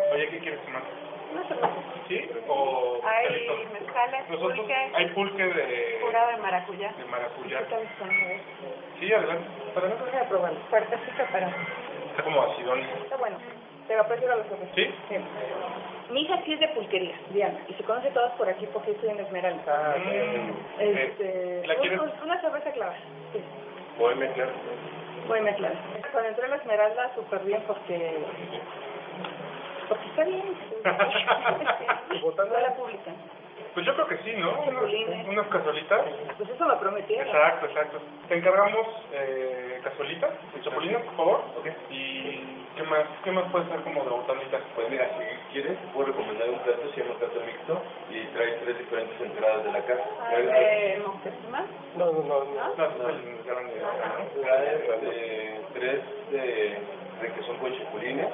[0.00, 0.82] Oye, ¿qué quieres tomar?
[1.32, 1.68] Una cerveza.
[2.08, 2.30] ¿Sí?
[2.48, 3.46] ¿O Hay
[3.78, 6.92] mezcales, Nosotros, pulque, hay pulque de, curado de maracuyá.
[6.92, 7.58] de maracuyá.
[7.58, 8.04] ¿Qué tal está?
[8.06, 8.98] A.
[9.00, 9.44] Sí, adelante.
[9.74, 10.60] Para no Voy a probarlo.
[10.70, 11.46] Fuertecito, pero
[12.10, 12.78] Está como acidón.
[12.80, 13.36] está bueno.
[13.86, 14.68] Pero prefiero los otros.
[14.74, 14.84] ¿Sí?
[15.10, 15.16] Sí.
[16.10, 19.10] Mi hija sí es de pulquería, Diana, y se conoce todas por aquí porque estoy
[19.10, 19.62] en Esmeralda.
[19.94, 19.96] Ah,
[20.78, 22.00] Este, ¿La quieres?
[22.00, 22.96] un- una cerveza clara.
[23.32, 23.40] Sí.
[23.98, 24.48] Voy a mezclar.
[25.28, 25.72] Voy a mezclar.
[26.12, 28.16] Cuando entré en la Esmeralda, súper bien porque...
[29.88, 30.42] Porque está bien.
[32.22, 32.50] ¿Botana?
[32.50, 33.12] No la pública.
[33.74, 34.50] Pues yo creo que sí, ¿no?
[34.60, 36.02] Unas, unas cazuelitas.
[36.36, 37.26] Pues eso me prometieron.
[37.26, 37.98] Exacto, exacto.
[38.28, 41.40] Te encargamos eh, cazuelitas y chapulines, por favor.
[41.88, 42.40] ¿Y
[42.76, 44.60] qué más, qué más puede ser como de botanitas?
[44.74, 48.76] Pues mira, si quieres, puedo recomendar un plato, se llama plato mixto y trae tres
[48.78, 50.04] diferentes entradas de la casa.
[50.20, 51.64] Ah, Trae, de Moctezuma.
[51.96, 52.44] No, no, no.
[52.44, 52.76] ¿No?
[52.76, 52.76] No.
[52.76, 53.32] ¿no?
[54.42, 56.78] trae, eh, tres de
[57.22, 58.28] requesón con chapulines,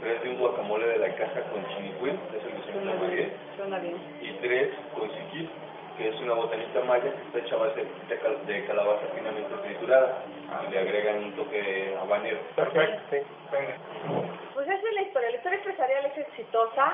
[0.00, 3.06] tres de un guacamole de la casa con chinicuil, es el que se Suena llama
[3.08, 3.32] bien.
[3.56, 3.96] Suena bien.
[4.20, 4.68] y tres
[4.98, 5.48] con siquit,
[5.96, 9.54] que es una botanita maya que está hecha a base de, cal- de calabaza finamente
[9.66, 10.22] triturada
[10.66, 12.38] y le agregan un toque habanero.
[12.54, 13.16] Perfecto, sí.
[13.52, 13.74] Venga.
[14.54, 15.30] Pues esa es la historia.
[15.30, 16.92] La historia empresarial es exitosa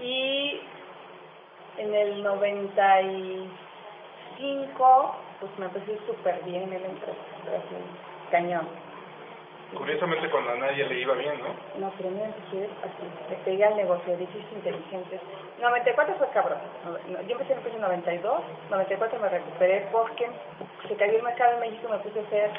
[0.00, 0.60] y
[1.78, 7.18] en el 95 pues me empecé súper bien en la empresa.
[8.30, 8.68] Cañón.
[9.74, 11.54] Curiosamente cuando a nadie le iba bien, ¿no?
[11.78, 15.20] No, pero mira, si quieres, así, le pegué al negocio, edificios inteligentes.
[15.60, 16.58] 94 fue cabrón.
[17.08, 20.28] No, Yo empecé en el 92, 94 me recuperé porque
[20.88, 22.50] se cayó el mercado en México y me puse a hacer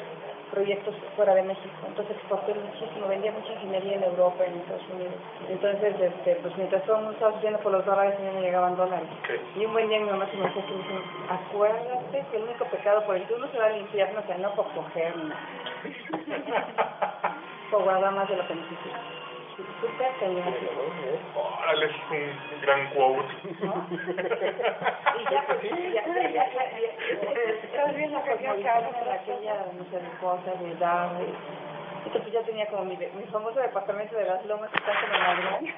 [0.52, 1.74] proyectos fuera de México.
[1.88, 5.14] Entonces exporté muchísimo, vendía mucha ingeniería en Europa, en Estados Unidos.
[5.48, 8.42] Entonces, este, pues mientras todo el mundo estaba subiendo por los dólares, a mí me
[8.42, 9.08] llegaban dólares.
[9.56, 10.60] Y un buen día mi mamá se me dijo,
[11.28, 14.38] acuérdate que el único pecado por el que uno se va al infierno, o sea,
[14.38, 15.34] no por coger, no.
[17.70, 19.21] por guardar más de lo que necesita.
[19.80, 20.54] Súper cañón.
[21.34, 23.34] Órale, es un gran quote.
[23.60, 23.86] ¿no?
[23.90, 29.84] Y ya, pues, ya, ya, ya, ya, ya, estaba bien la cosmopolitana en aquella, no
[29.90, 31.10] sé, cosas, mi edad,
[32.04, 35.44] entonces ya tenía como mi, mi famoso departamento de las lomas que está como en
[35.44, 35.74] Madrid.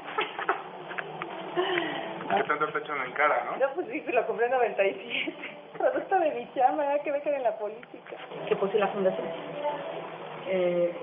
[2.34, 3.56] Que tanto te echan en cara, ¿no?
[3.58, 5.34] No, pues sí, lo compré en 97.
[5.78, 8.16] Producto de mi chamba, nada que ver con la política.
[8.48, 9.26] Que puse la fundación.
[10.46, 10.94] Eh,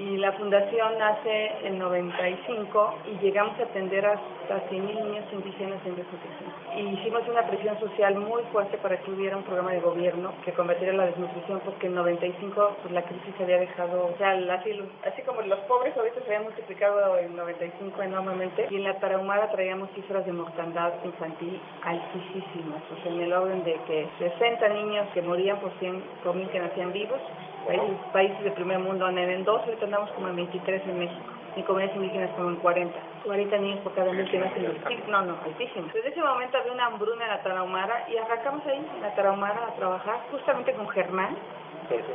[0.00, 5.94] y la fundación nace en 95 y llegamos a atender hasta 100.000 niños indígenas en
[5.94, 6.50] desnutrición.
[6.74, 10.52] Y hicimos una presión social muy fuerte para que hubiera un programa de gobierno que
[10.52, 15.20] combatiera la desnutrición porque en 95 pues, la crisis había dejado, o sea, así, así
[15.22, 19.90] como los pobres ahorita se habían multiplicado en 95 enormemente y en la Tarahumara traíamos
[19.90, 25.20] cifras de mortandad infantil altísimas, o sea, en el orden de que 60 niños que
[25.20, 27.20] morían por 100 por mil que nacían vivos,
[27.66, 31.30] países, países de primer mundo en dos, ahorita andamos como en 23 en México.
[31.56, 32.98] En comunidades indígenas como en 40.
[33.24, 34.78] 40 niños por cada mil que nacen.
[34.86, 35.88] Sí, No, no, altísimo.
[35.92, 39.66] Desde ese momento había una hambruna en la Tarahumara y arrancamos ahí en la Tarahumara
[39.66, 41.36] a trabajar justamente con Germán.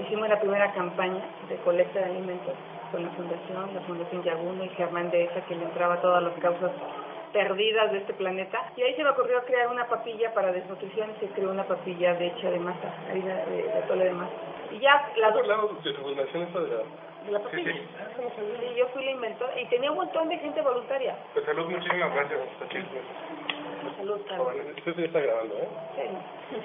[0.03, 2.53] Hicimos la primera campaña de colecta de alimentos
[2.91, 6.23] con la fundación, la Fundación Yaguno y Germán de esa que le entraba a todas
[6.23, 6.71] las causas
[7.33, 8.71] perdidas de este planeta.
[8.77, 12.13] Y ahí se me ocurrió crear una papilla para desnutrición y se creó una papilla
[12.13, 14.31] de hecha de masa, harina de, de atole de masa.
[14.75, 16.77] Y ya la ¿Estás hablando de tu fundación esta de la...
[16.77, 17.73] de la Sí, papilla.
[17.73, 17.81] sí.
[18.59, 21.15] Sí, yo fui la inventora y tenía un montón de gente voluntaria.
[21.33, 22.39] Pues salud, muchísimas gracias.
[23.97, 24.47] Salud, salud.
[24.77, 25.67] Usted sí está grabando, ¿eh?
[25.95, 26.57] Sí.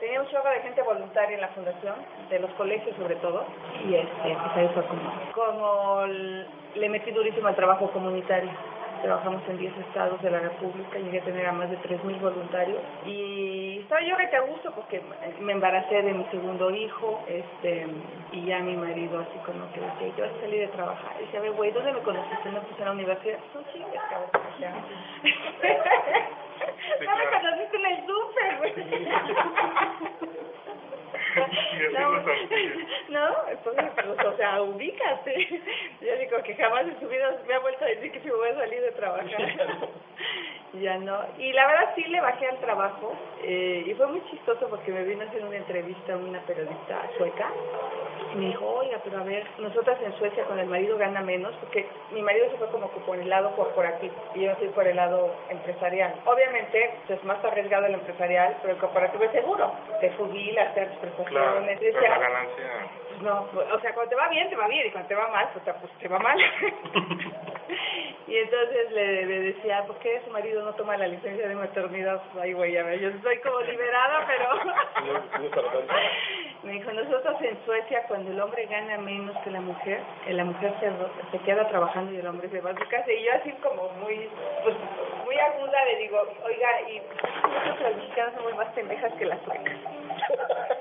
[0.00, 1.94] Tenía un chorro de gente voluntaria en la fundación,
[2.28, 3.44] de los colegios sobre todo,
[3.86, 8.50] y este, pues ahí fue como, como le metí durísimo al trabajo comunitario.
[9.02, 12.80] Trabajamos en 10 estados de la República, llegué a tener a más de 3.000 voluntarios
[13.04, 15.02] y estaba yo que a gusto porque
[15.40, 17.86] me embaracé de mi segundo hijo este
[18.30, 21.72] y ya mi marido así como que decía, yo salí de trabajar y decía, güey,
[21.72, 22.50] ¿dónde me conociste?
[22.50, 23.38] No, pues en la universidad.
[23.54, 24.30] No chingues, cabrón.
[24.32, 24.58] o
[27.04, 28.72] no me conociste en el súper, güey.
[31.92, 32.10] No,
[33.08, 35.62] no, entonces, pues, o sea, ubícate.
[36.00, 38.48] Yo digo que jamás en su vida me ha vuelto a decir que me voy
[38.50, 39.28] a salir de trabajar.
[40.74, 41.18] ya no.
[41.38, 43.12] Y la verdad sí le bajé al trabajo
[43.42, 47.50] eh, y fue muy chistoso porque me vino a hacer una entrevista una periodista sueca
[48.32, 51.54] y me dijo, oiga, pero a ver, nosotras en Suecia con el marido gana menos
[51.56, 54.86] porque mi marido se fue como que por el lado corporativo y yo fui por
[54.86, 56.14] el lado empresarial.
[56.24, 56.71] Obviamente
[57.06, 59.72] pues, es más arriesgado el empresarial, pero el corporativo es seguro.
[60.00, 61.78] Te jubilas, te Claro, prestaciones.
[61.80, 62.64] pero decía, la ganancia...
[63.08, 65.28] pues no, o sea, cuando te va bien, te va bien, y cuando te va
[65.28, 66.38] mal, pues te, pues te va mal.
[68.26, 72.22] y entonces le, le decía, ¿por qué su marido no toma la licencia de maternidad?
[72.32, 74.48] Pues, Ay, güey, a ver, yo estoy como liberada, pero...
[76.62, 80.44] Me dijo, nosotros en Suecia, cuando el hombre gana menos que la mujer, eh, la
[80.44, 80.90] mujer se,
[81.32, 83.10] se queda trabajando y el hombre se va a su casa.
[83.12, 84.28] Y yo así como muy,
[84.62, 84.76] pues,
[85.24, 87.00] muy aguda le digo, oiga, y
[87.76, 89.76] que las mexicanas somos más pendejas que las suecas.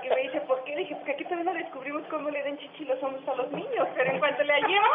[0.04, 0.76] Y me dice, ¿por qué?
[0.76, 3.52] Le dije, porque aquí todavía no descubrimos cómo le den chichi los hombres a los
[3.52, 4.92] niños, pero en cuanto le hallemos...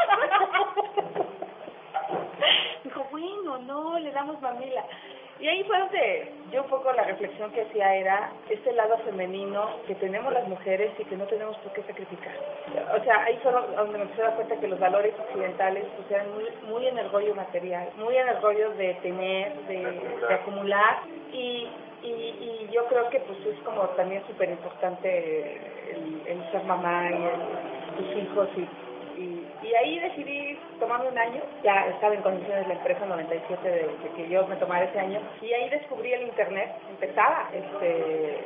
[2.84, 4.84] Dijo, bueno, no, le damos mamila.
[5.38, 9.68] Y ahí fue donde yo un poco la reflexión que hacía era este lado femenino
[9.86, 12.32] que tenemos las mujeres y que no tenemos por qué sacrificar.
[12.98, 16.10] O sea, ahí fue donde me empecé a dar cuenta que los valores occidentales pues
[16.10, 21.00] eran muy, muy en el rollo material, muy en el rollo de tener, de, acumular
[21.32, 21.68] y,
[22.02, 25.60] y, y, yo creo que pues es como también súper importante
[25.90, 28.85] el, el, ser mamá y el, tus hijos y
[29.68, 34.28] y, ahí decidí tomarme un año, ya estaba en condiciones la empresa 97 de, que
[34.28, 38.38] yo me tomara ese año, y ahí descubrí el Internet, empezaba este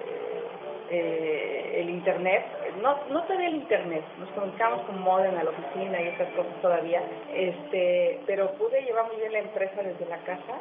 [0.92, 2.44] eh, el Internet,
[2.82, 6.52] no, no todavía el Internet, nos comunicamos con modem a la oficina y esas cosas
[6.60, 7.02] todavía,
[7.32, 10.54] este pero pude llevar muy bien la empresa desde la casa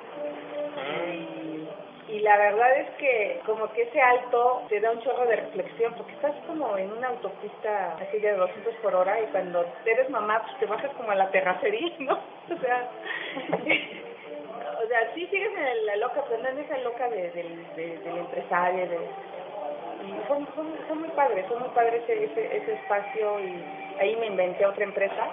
[2.11, 5.93] y la verdad es que como que ese alto te da un chorro de reflexión
[5.93, 10.41] porque estás como en una autopista aquella de 200 por hora y cuando eres mamá
[10.41, 12.13] pues te bajas como a la terracería, ¿no?
[12.13, 12.89] O sea,
[14.83, 17.43] o sea, sí sigues en la loca, pero no en esa loca de, de,
[17.75, 18.97] de, del empresario, de,
[20.01, 23.63] y fue, fue, muy padre, fue muy padre ese, ese, espacio y
[23.99, 25.27] ahí me inventé otra empresa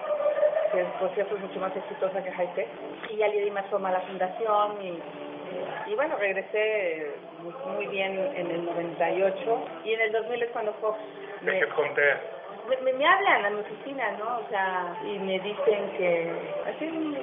[0.72, 2.68] que por cierto es mucho más exitosa que Hightech
[3.10, 5.00] y ya le di más forma a la fundación y
[5.86, 7.12] y bueno, regresé
[7.64, 10.98] muy, bien en el 98 y en el 2000 es cuando Fox
[11.42, 11.60] me,
[12.82, 14.38] me, me, hablan a mi oficina, ¿no?
[14.38, 16.32] O sea, y me dicen que
[16.66, 17.16] así un,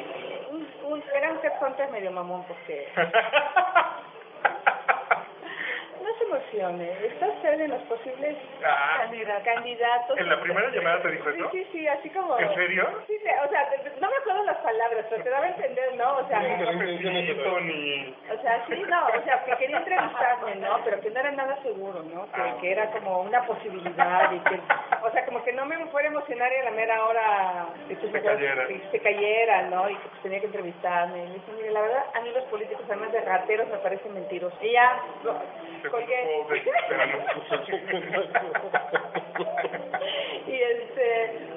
[0.52, 2.88] un, un era un medio mamón porque
[6.22, 7.02] emociones.
[7.04, 9.06] Estás en los posibles ah,
[9.44, 10.18] candidatos.
[10.18, 11.50] ¿En la primera llamada te dijo eso?
[11.52, 12.38] Sí, sí, así como...
[12.40, 12.88] ¿En serio?
[13.08, 13.70] Sí, sí, o sea,
[14.00, 16.18] no me acuerdo las palabras, pero te daba a entender, ¿no?
[16.18, 18.16] O sea, ni...
[18.32, 20.80] O sea, sí, no, o sea, que quería entrevistarme, ¿no?
[20.84, 22.26] Pero que no era nada seguro, ¿no?
[22.32, 22.58] Que, ah.
[22.62, 24.60] que era como una posibilidad y que...
[25.04, 27.68] O sea, como que no me fuera a emocionar y a la mera hora...
[27.88, 28.68] Que se, cayera.
[28.68, 29.90] Que se cayera, ¿no?
[29.90, 31.24] Y que pues, tenía que entrevistarme.
[31.24, 34.14] Y le dije, mire, la verdad, a mí los políticos, además de rateros, me parecen
[34.14, 34.58] mentirosos.
[34.62, 35.00] Y ya,
[40.48, 41.54] y este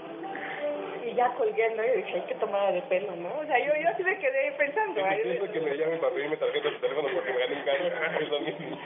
[1.07, 1.85] y ya colgué, ¿no?
[1.85, 3.29] Y dije, hay que tomar de pelo, ¿no?
[3.39, 5.01] O sea, yo, yo así me quedé pensando.
[5.01, 8.41] Sí, que me llamen para pedirme tarjeta de teléfono porque me gané un es lo
[8.41, 8.77] mismo.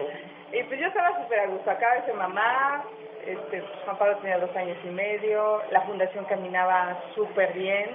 [0.52, 1.70] Y pues yo estaba súper a gusto.
[1.70, 2.84] Acaba de ser mamá,
[3.26, 7.90] este, Juan Pablo tenía dos años y medio, la fundación caminaba súper bien,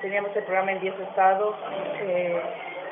[0.00, 1.56] teníamos el programa en 10 estados,
[2.02, 2.40] eh,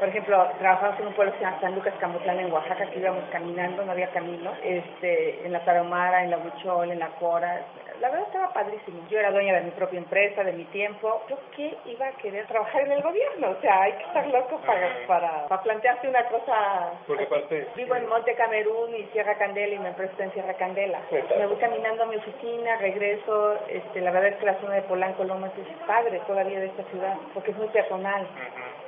[0.05, 2.99] por ejemplo, trabajamos en un pueblo que se llama San Lucas Camotlán en Oaxaca, que
[2.99, 7.63] íbamos caminando, no había camino, este, en la Tarahumara, en la Huichol, en la Cora.
[8.01, 9.07] La verdad estaba padrísimo.
[9.09, 11.23] Yo era dueña de mi propia empresa, de mi tiempo.
[11.29, 13.51] ¿Yo qué iba a querer trabajar en el gobierno?
[13.51, 16.93] O sea, hay que estar loco para, para, para plantearse una cosa.
[17.07, 17.69] Porque aparte.
[17.77, 21.01] Vivo en Monte Camerún y Sierra Candela y me empresa en Sierra Candela.
[21.11, 23.59] Me voy caminando a mi oficina, regreso.
[23.69, 26.83] Este, la verdad es que la zona de Polanco Lomas es padre todavía de esta
[26.85, 28.27] ciudad, porque es muy personal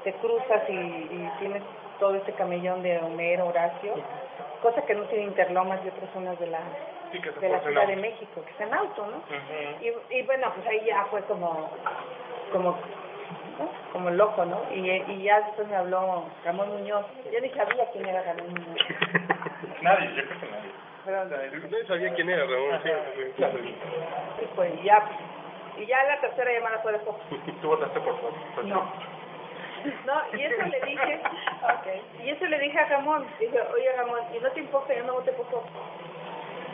[0.06, 1.64] te cruzas y, y, tienes
[1.99, 3.93] todo este camellón de Homero, Horacio,
[4.62, 6.61] cosa que no tiene Interlomas y otras zonas de la
[7.20, 9.22] de la Ciudad de México, que está en auto, ¿no?
[9.80, 11.70] y, y bueno, pues ahí ya fue como
[12.52, 12.78] como
[13.92, 14.62] como loco, ¿no?
[14.70, 17.06] Y, y ya después me habló Ramón Muñoz.
[17.32, 18.76] Yo ni sabía quién era Ramón Muñoz.
[19.82, 20.70] nadie, yo creo que nadie.
[21.04, 22.90] Pero, no sabía quién era Ramón, sí.
[24.42, 25.02] Y pues ya,
[25.78, 27.20] y ya la tercera llamada fue de Fox.
[27.62, 28.35] ¿Tú votaste por Fox?
[28.64, 28.92] No.
[30.04, 31.20] No, y eso le dije,
[31.80, 32.02] okay.
[32.25, 35.14] y eso le dije a Ramón, dije, oye Ramón, y no te importa, yo no
[35.14, 35.68] voté por Fox.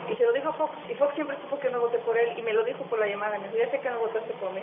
[0.09, 2.41] Y se lo dijo Fox, y Fox siempre supo que no voté por él, y
[2.41, 4.61] me lo dijo por la llamada, me dijo, ya sé que no votaste por mí,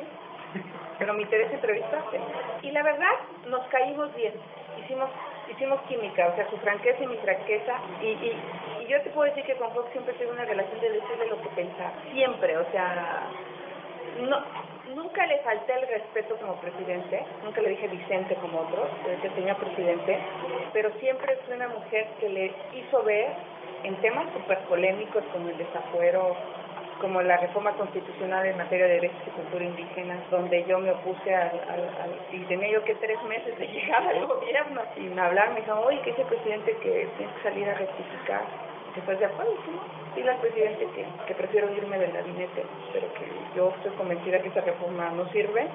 [0.99, 2.21] pero me interesa entrevistarte.
[2.63, 3.13] Y la verdad,
[3.47, 4.35] nos caímos bien,
[4.83, 5.11] hicimos
[5.51, 8.41] hicimos química, o sea, su franqueza y mi franqueza, y, y,
[8.83, 11.43] y yo te puedo decir que con Fox siempre tuve una relación de decirle lo
[11.43, 13.27] que pensaba, siempre, o sea,
[14.21, 14.39] no,
[14.95, 18.89] nunca le falté el respeto como presidente, nunca le dije Vicente como otros,
[19.23, 20.19] que señor presidente,
[20.73, 23.29] pero siempre fue una mujer que le hizo ver
[23.85, 26.37] en temas súper polémicos como el desafuero,
[27.01, 31.35] como la reforma constitucional en materia de derechos y cultura indígena, donde yo me opuse
[31.35, 31.51] al,
[32.31, 35.81] y tenía yo que tres meses de llegar al gobierno y me hablaron, me dijeron,
[35.85, 38.43] oye, que ese presidente que tiene que salir a rectificar,
[38.97, 40.01] estás de acuerdo, ¿no?
[40.15, 40.87] dile al presidente
[41.27, 45.67] que, prefiero irme del gabinete, pero que yo estoy convencida que esa reforma no sirve,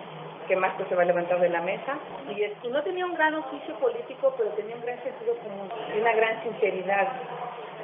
[0.47, 1.97] que más que se va a levantar de la mesa.
[2.29, 5.99] Y, y no tenía un gran oficio político, pero tenía un gran sentido común y
[5.99, 7.07] una gran sinceridad.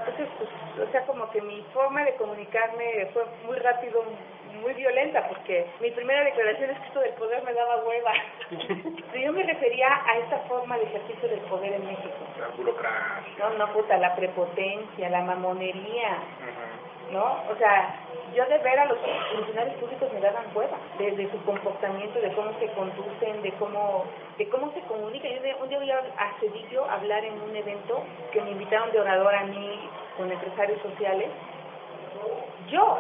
[0.01, 4.03] Entonces, pues, o sea, como que mi forma de comunicarme fue muy rápido,
[4.61, 8.13] muy violenta, porque mi primera declaración es que esto del poder me daba hueva.
[9.11, 12.15] Pero yo me refería a esta forma de ejercicio del poder en México.
[12.39, 13.33] La burocracia.
[13.39, 16.90] No, no, puta, la prepotencia, la mamonería, Ujú.
[17.11, 17.41] ¿No?
[17.51, 17.95] O sea,
[18.35, 18.97] yo de ver a los
[19.35, 24.05] funcionarios públicos me daban hueva, de, de su comportamiento, de cómo se conducen, de cómo
[24.37, 25.31] de cómo se comunican.
[25.31, 28.91] Yo un día voy a, a Cedillo a hablar en un evento que me invitaron
[28.91, 31.29] de orador a mí con empresarios sociales.
[32.69, 32.99] Yo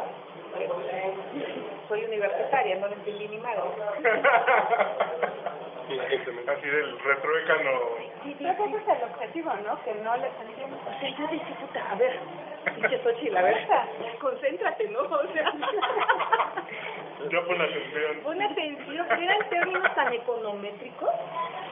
[1.87, 3.61] soy universitaria, no lo entendí ni madre.
[5.99, 7.71] Así del retruécano.
[8.23, 9.83] Sí, sí, ese es el objetivo, ¿no?
[9.83, 10.77] Que no les entiendo.
[10.85, 12.19] O sea, yo dije, puta, a ver,
[12.75, 13.67] pinche Xochitl, a ver,
[14.19, 14.99] concéntrate, ¿no?
[15.11, 15.51] O sea,
[17.29, 18.17] Yo pon atención.
[18.23, 21.09] pon atención, eran términos tan econométricos.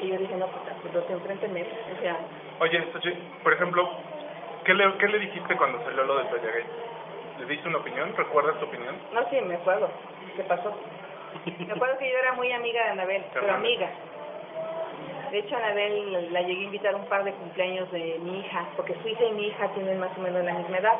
[0.01, 2.17] Y yo dije, no, puta, pues los de enfrente me, o sea,
[2.59, 3.89] Oye, Xochitl, por ejemplo,
[4.65, 6.63] ¿qué le, ¿qué le dijiste cuando salió lo del Toyagay?
[7.39, 8.13] ¿Le diste una opinión?
[8.15, 8.95] ¿Recuerdas tu opinión?
[9.13, 9.89] no, sí, me acuerdo,
[10.35, 10.73] ¿qué pasó?
[11.67, 13.89] Me acuerdo que yo era muy amiga de Anabel, pero amiga.
[15.31, 18.65] De hecho, Anabel la- llegué a invitar a un par de cumpleaños de mi hija,
[18.75, 20.93] porque su hija y mi hija tienen más o menos la misma edad.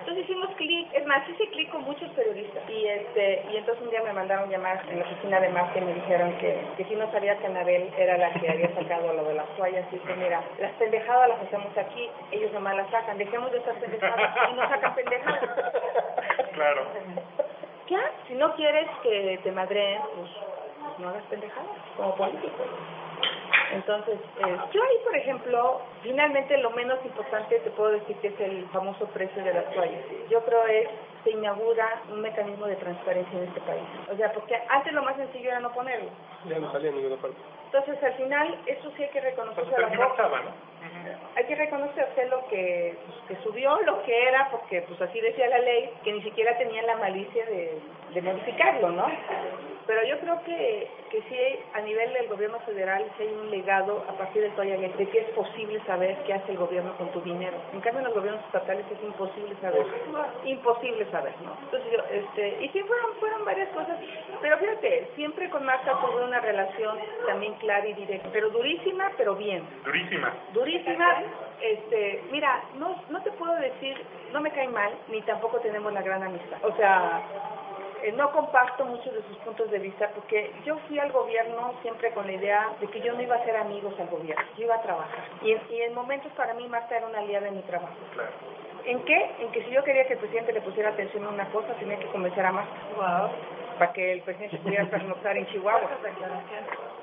[0.00, 2.62] Entonces hicimos clic, es más, hice clic con muchos periodistas.
[2.68, 5.82] Y este y entonces un día me mandaron llamar en la oficina de Marte y
[5.82, 9.24] me dijeron que, que si no sabía que Anabel era la que había sacado lo
[9.24, 9.86] de las toallas.
[9.92, 13.16] Y dije, mira, las pendejadas las hacemos aquí, ellos nomás las sacan.
[13.18, 15.50] Dejemos de estar pendejadas y no sacan pendejadas.
[16.54, 16.82] Claro.
[17.90, 20.30] Ya, si no quieres que te madreen, pues,
[20.80, 22.64] pues no hagas pendejadas como político.
[23.72, 28.40] Entonces, eh, yo ahí, por ejemplo, finalmente lo menos importante te puedo decir que es
[28.40, 30.04] el famoso precio de las toallas.
[30.28, 30.88] Yo creo es
[31.24, 33.82] se inaugura un mecanismo de transparencia en este país.
[34.10, 36.10] O sea, porque antes lo más sencillo era no ponerlo.
[36.48, 37.36] Ya no salía en ninguna parte.
[37.72, 39.88] Entonces, al final, eso sí hay que Pues a la
[40.40, 40.70] ¿no?
[41.36, 45.46] Hay que reconocerse lo que, pues, que subió, lo que era, porque pues así decía
[45.48, 47.78] la ley, que ni siquiera tenía la malicia de,
[48.14, 49.06] de modificarlo, ¿no?
[49.86, 51.36] Pero yo creo que, que sí,
[51.74, 55.08] a nivel del gobierno federal, sí hay un legado a partir del Toya Gate de
[55.08, 57.56] que es posible saber qué hace el gobierno con tu dinero.
[57.72, 59.84] En cambio, en los gobiernos estatales es imposible saber.
[60.44, 61.56] Imposible saber, ¿no?
[61.64, 63.96] Entonces, yo, este, y sí fueron, fueron varias cosas,
[64.40, 69.34] pero fíjate, siempre con Marta tuve una relación también clara y directa, pero durísima, pero
[69.34, 70.32] bien Durísima.
[70.52, 71.22] durísima.
[71.60, 73.96] Este, mira, no, no te puedo decir,
[74.32, 76.58] no me cae mal, ni tampoco tenemos la gran amistad.
[76.62, 77.22] O sea,
[78.02, 82.10] eh, no comparto muchos de sus puntos de vista porque yo fui al gobierno siempre
[82.12, 84.76] con la idea de que yo no iba a ser amigos al gobierno, yo iba
[84.76, 85.24] a trabajar.
[85.42, 87.94] Y en, y en momentos para mí Marta era una aliada en mi trabajo.
[88.14, 88.30] Claro.
[88.84, 89.30] ¿En qué?
[89.40, 91.98] En que si yo quería que el presidente le pusiera atención a una cosa, tenía
[91.98, 93.30] que convencer a Marta.
[93.78, 95.90] Para que el presidente pudiera pernoctar en Chihuahua.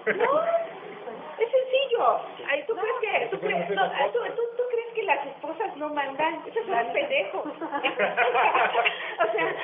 [0.06, 0.42] No,
[1.39, 2.20] es sencillo.
[2.50, 5.75] Ay, ¿tú crees que, tú crees, no, ay, tú, tú, tú crees que las esposas
[5.77, 6.42] no mandan?
[6.48, 7.46] Esos son pendejos.
[7.56, 9.56] o sea,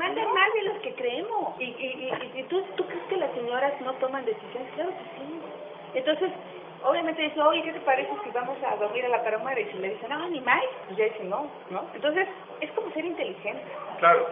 [0.00, 1.54] mandan más de los que creemos.
[1.60, 4.72] Y, y, y, y tú, tú crees que las señoras no toman decisiones?
[4.74, 5.40] Claro que sí.
[5.94, 6.30] Entonces,
[6.82, 9.60] obviamente dice, oye, ¿qué te parece si vamos a dormir a la tarahumara?
[9.60, 11.84] Y si le dicen, no, ni más, pues ya dice no, ¿no?
[11.94, 12.26] Entonces,
[12.60, 13.62] es como ser inteligente.
[13.98, 14.26] Claro.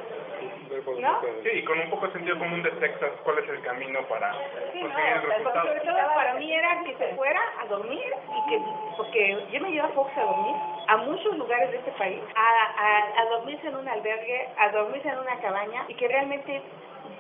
[0.70, 1.20] Ver por ¿No?
[1.42, 4.32] Sí, y con un poco de sentido común de Texas, ¿cuál es el camino para
[4.72, 5.68] Sí, conseguir no, el sobre resultado?
[5.84, 8.60] todo para mí era que se fuera a dormir y que,
[8.96, 10.56] porque yo me llevo a Fox a dormir
[10.88, 15.08] a muchos lugares de este país, a, a, a dormirse en un albergue, a dormirse
[15.08, 16.62] en una cabaña y que realmente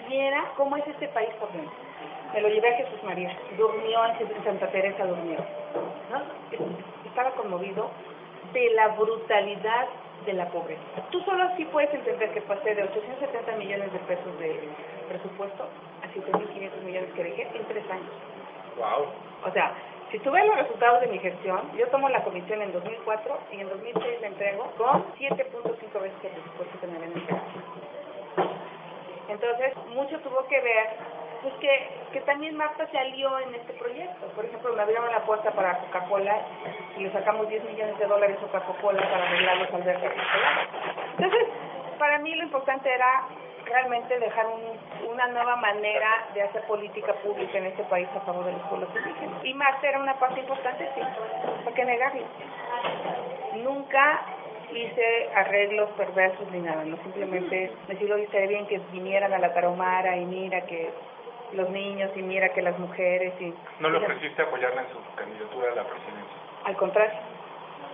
[0.08, 1.72] viera cómo es este país por dentro.
[2.34, 5.38] Me lo llevé a Jesús María, durmió en Santa Teresa, durmió.
[6.10, 6.22] ¿no?
[7.06, 7.90] Estaba conmovido
[8.52, 9.86] de la brutalidad
[10.26, 10.82] de la pobreza.
[11.10, 14.68] Tú solo así puedes entender que pasé de 870 millones de pesos de
[15.08, 15.68] presupuesto
[16.02, 18.12] a 7.500 millones que dejé en tres años.
[18.76, 19.06] Wow.
[19.46, 19.74] O sea,
[20.10, 23.60] si tú ves los resultados de mi gestión, yo tomo la comisión en 2004 y
[23.60, 27.46] en 2006 la entrego con 7.5 veces el presupuesto que me habían entregado.
[29.28, 30.86] Entonces, mucho tuvo que ver,
[31.42, 34.26] pues que, que también Marta se alió en este proyecto.
[34.34, 36.36] Por ejemplo, me abrieron la puerta para Coca-Cola
[36.96, 40.12] y le sacamos 10 millones de dólares a Coca-Cola para arreglar los albergues.
[41.18, 41.48] Entonces,
[41.98, 43.24] para mí lo importante era
[43.64, 48.44] realmente dejar un- una nueva manera de hacer política pública en este país a favor
[48.46, 49.44] de los pueblos indígenas.
[49.44, 51.00] Y Marta era una parte importante, sí,
[51.64, 52.22] ¿por qué negarlo?
[53.56, 54.20] Nunca
[54.72, 59.38] hice arreglos perversos ni nada, no simplemente me decir, oye, estaría bien que vinieran a
[59.38, 60.90] la Tarahumara y mira que
[61.52, 63.52] los niños y mira que las mujeres y...
[63.80, 66.36] ¿No le ofreciste apoyarla en su candidatura a la presidencia?
[66.64, 67.18] Al contrario,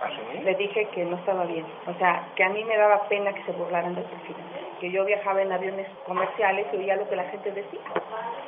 [0.01, 0.43] ¿Así?
[0.43, 3.43] Le dije que no estaba bien, o sea, que a mí me daba pena que
[3.43, 7.23] se burlaran del presidente, que yo viajaba en aviones comerciales y oía lo que la
[7.25, 7.79] gente decía.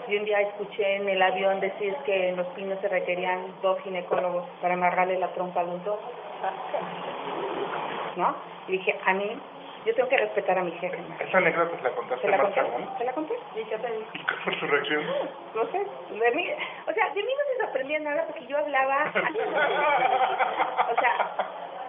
[0.07, 3.79] Y un día escuché en el avión decir que en los pinos se requerían dos
[3.81, 5.99] ginecólogos para amarrarle la trompa a los dos.
[8.17, 8.35] ¿No?
[8.67, 9.39] Y dije, a mí,
[9.87, 10.97] yo tengo que respetar a mi jefe.
[11.19, 12.87] Esa anécdota te la ¿Se contaste más tarde.
[12.97, 13.33] ¿Se la conté?
[13.55, 13.87] ¿Y qué te?
[14.13, 15.03] ¿Y cuál fue su reacción?
[15.55, 16.49] No sé, de mí,
[16.87, 19.05] o sea, de mí no se sorprendía nada porque yo hablaba,
[20.91, 21.27] o sea,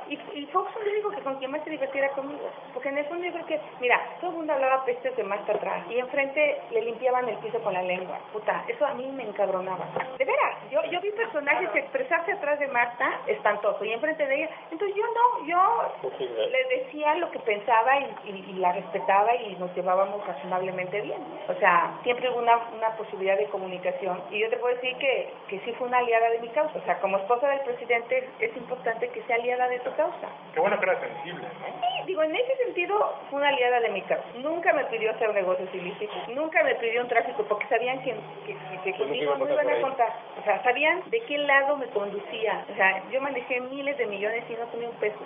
[0.09, 3.05] y, y Fox yo digo que con quien más se divertiera conmigo, porque en el
[3.07, 6.61] fondo yo creo que, mira, todo el mundo hablaba pestes de Marta atrás y enfrente
[6.71, 9.87] le limpiaban el piso con la lengua, puta, eso a mí me encabronaba,
[10.17, 14.51] de veras, yo, yo vi personajes expresarse atrás de Marta espantoso y enfrente de ella,
[14.71, 16.09] entonces yo no, yo
[16.51, 21.23] le decía lo que pensaba y, y, y la respetaba y nos llevábamos razonablemente bien.
[21.49, 24.21] O sea, siempre hubo una, una posibilidad de comunicación.
[24.31, 26.79] Y yo te puedo decir que, que sí fue una aliada de mi causa.
[26.79, 30.29] O sea, como esposa del presidente es importante que sea aliada de tu causa.
[30.55, 31.67] Qué bueno que era sensible, ¿no?
[31.67, 32.95] Sí, digo, en ese sentido
[33.29, 34.25] fue una aliada de mi causa.
[34.37, 38.15] Nunca me pidió hacer negocios ilícitos, nunca me pidió un tráfico porque sabían que,
[38.47, 40.13] que, que- que Pues conmigo no iban a contar.
[40.41, 42.65] O sea, sabían de qué lado me conducía.
[42.73, 45.19] O sea, yo manejé miles de millones y no tenía un peso.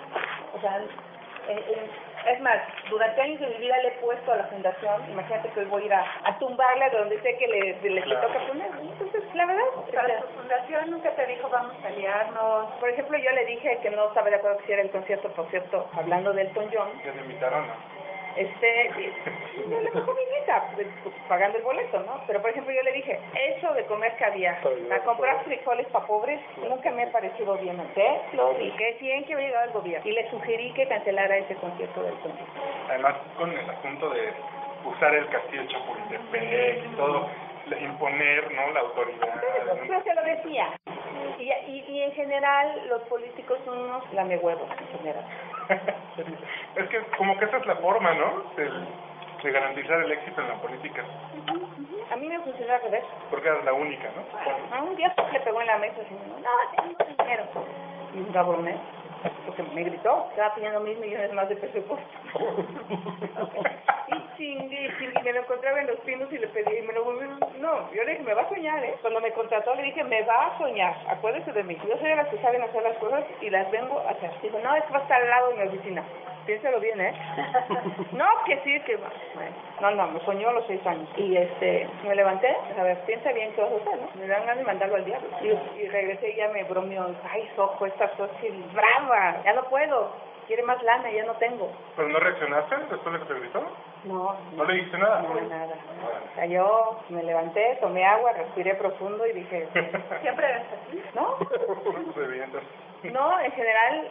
[0.55, 0.85] O sea, eh,
[1.69, 1.89] eh,
[2.27, 2.57] es más,
[2.89, 5.83] durante años de mi vida le he puesto a la fundación, imagínate que hoy voy
[5.83, 8.27] a ir a, a tumbarla de donde sé que le, le, le Claro.
[8.27, 8.67] toca poner.
[8.81, 12.71] Entonces, la verdad, o sea, Para tu fundación nunca te dijo vamos a aliarnos.
[12.79, 15.49] por ejemplo, yo le dije que no estaba de acuerdo que hiciera el concierto, por
[15.49, 17.73] cierto, hablando del Elton John, Ya me invitaron, ¿no?
[18.35, 18.91] Este,
[19.67, 20.23] no le tocó mi
[20.75, 22.21] pues, pues, pagando el boleto, ¿no?
[22.27, 24.59] Pero, por ejemplo, yo le dije, eso de comer caviar,
[24.91, 27.81] a comprar frijoles para pobres, nunca me ha parecido bien.
[27.95, 28.21] ¿Qué?
[28.33, 30.09] Lo dije, sí, en que había llegado el gobierno.
[30.09, 32.61] Y le sugerí que cancelara ese concierto del concierto.
[32.89, 34.33] Además, con el asunto de
[34.85, 37.29] usar el castillo de Chapultepec y todo,
[37.79, 38.71] imponer, ¿no?
[38.71, 39.41] La autoridad.
[39.87, 40.75] Yo se lo decía.
[41.39, 45.25] Y, y, y en general, los políticos son unos lamehuevos, en general.
[46.75, 48.43] es que como que esa es la forma, ¿no?
[48.55, 48.69] De,
[49.43, 51.03] de garantizar el éxito en la política.
[52.11, 53.03] A mí me funcionó al revés.
[53.29, 54.75] Porque eras la única, ¿no?
[54.75, 57.43] A un día le pegó en la mesa y me dijo, no, tengo dinero.
[58.13, 58.77] Y me cabroné,
[59.45, 62.05] porque me gritó, estaba pidiendo mil millones más de presupuesto.
[64.07, 66.93] y chingue, y chingue, me lo encontraba en los pinos y le pedí, y me
[66.93, 67.27] lo volví,
[67.59, 68.95] no, yo le dije, me va a soñar, ¿eh?
[69.01, 71.77] Cuando me contrató le dije, me va a soñar, acuérdese de mí.
[71.87, 74.31] Yo soy de las que saben hacer las cosas y las vengo a hacer.
[74.41, 76.03] Dijo, no, es que va a estar al lado de mi oficina.
[76.45, 77.13] Piénsalo bien, ¿eh?
[78.11, 78.97] no, que sí, que.
[78.97, 79.51] Bueno,
[79.81, 81.07] no, no, me soñó a los seis años.
[81.17, 84.09] Y este, me levanté, a ver, piensa bien qué vas a hacer, ¿no?
[84.19, 85.27] Me dan ganas de mandarlo al diablo.
[85.41, 90.11] Y, y regresé y ya me bromeó, ay, Soco, esta socia brava, ya no puedo.
[90.47, 91.71] Quiere más lana, ya no tengo.
[91.95, 93.63] ¿Pero no reaccionaste después de que te gritó?
[94.03, 95.21] No, ¿No le dijiste nada?
[95.21, 95.75] no, nada.
[96.31, 99.65] O sea, yo me levanté, tomé agua, respiré profundo y dije,
[100.21, 101.01] Siempre eres así.
[101.15, 101.37] ¿no?
[103.13, 104.09] No, en general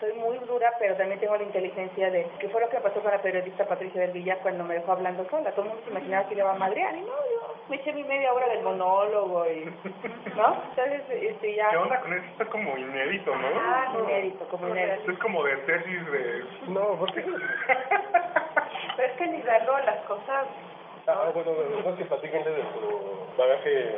[0.00, 3.10] soy muy dura, pero también tengo la inteligencia de qué fue lo que pasó con
[3.10, 5.52] la periodista Patricia del Villar cuando me dejó hablando sola.
[5.52, 7.92] Todo el mundo se imaginaba que le iba a madrear y no, yo me eché
[7.92, 9.64] mi media hora del monólogo y,
[10.36, 10.62] ¿no?
[10.70, 11.70] Entonces, este, ya...
[11.70, 12.24] ¿Qué onda con eso?
[12.32, 13.48] Está como inédito, ¿no?
[13.54, 15.12] Ah, inédito, como inédito.
[15.12, 16.44] Es como de tesis de...
[16.68, 17.22] No, ¿por qué?
[18.96, 20.46] Pero es que en Hidalgo las cosas
[21.06, 21.52] Ah, bueno,
[21.84, 23.96] no que platíquenle de su bagaje.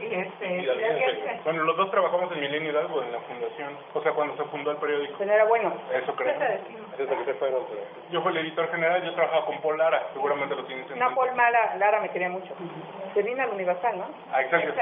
[0.00, 3.76] Y este Y Bueno, los dos trabajamos en Milenio Hidalgo, en la fundación.
[3.94, 5.24] O sea, cuando se fundó el periódico.
[5.24, 5.72] No era bueno.
[5.92, 6.38] Eso ¿qué creo.
[6.98, 7.82] Desde que se fueron, pero...
[8.10, 11.14] Yo fui el editor general, yo trabajaba con Paul Lara, seguramente lo tienes en No.
[11.14, 12.54] Paul Mara, Lara me quería mucho.
[13.14, 14.06] Se vino al Universal, ¿no?
[14.32, 14.72] Ah, exacto.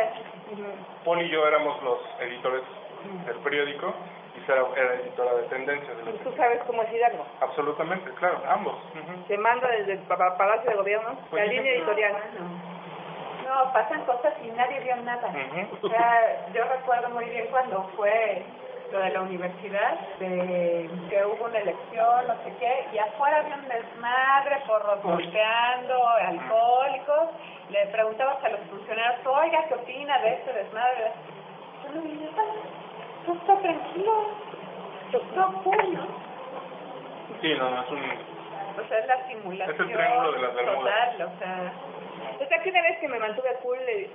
[0.53, 0.63] Ujú.
[1.05, 2.63] Paul y yo éramos los editores
[3.27, 3.93] del periódico
[4.37, 5.93] y Sara era editora de tendencias.
[6.07, 7.25] Y tú sabes cómo es Hidalgo.
[7.41, 8.75] Absolutamente, claro, ambos.
[8.95, 9.27] Ujú.
[9.29, 12.13] Se manda desde el pa- pa- Palacio de Gobierno Pues la línea editorial.
[12.13, 12.84] No,
[13.73, 15.29] pasan cosas y nadie vio nada.
[15.83, 18.43] O sea, yo recuerdo muy bien cuando fue
[18.93, 23.57] lo de la universidad, de que hubo una elección, no sé qué, y afuera había
[23.57, 27.31] un desmadre, porros golpeando, alcohólicos.
[27.71, 31.13] Le preguntabas a los funcionarios, oiga, ¿qué opina de este desmadre?
[31.83, 32.43] Yo no dije, "Ah,
[33.27, 34.13] no está tranquilo,
[35.65, 36.07] cool, ¿no?
[37.41, 37.99] Sí, no, no, es un...
[37.99, 41.11] O sea, es la simulación Es el triángulo de las Bermudas.
[41.17, 41.73] total, o sea...
[42.39, 44.09] Sea, que una vez que me mantuve cool, el,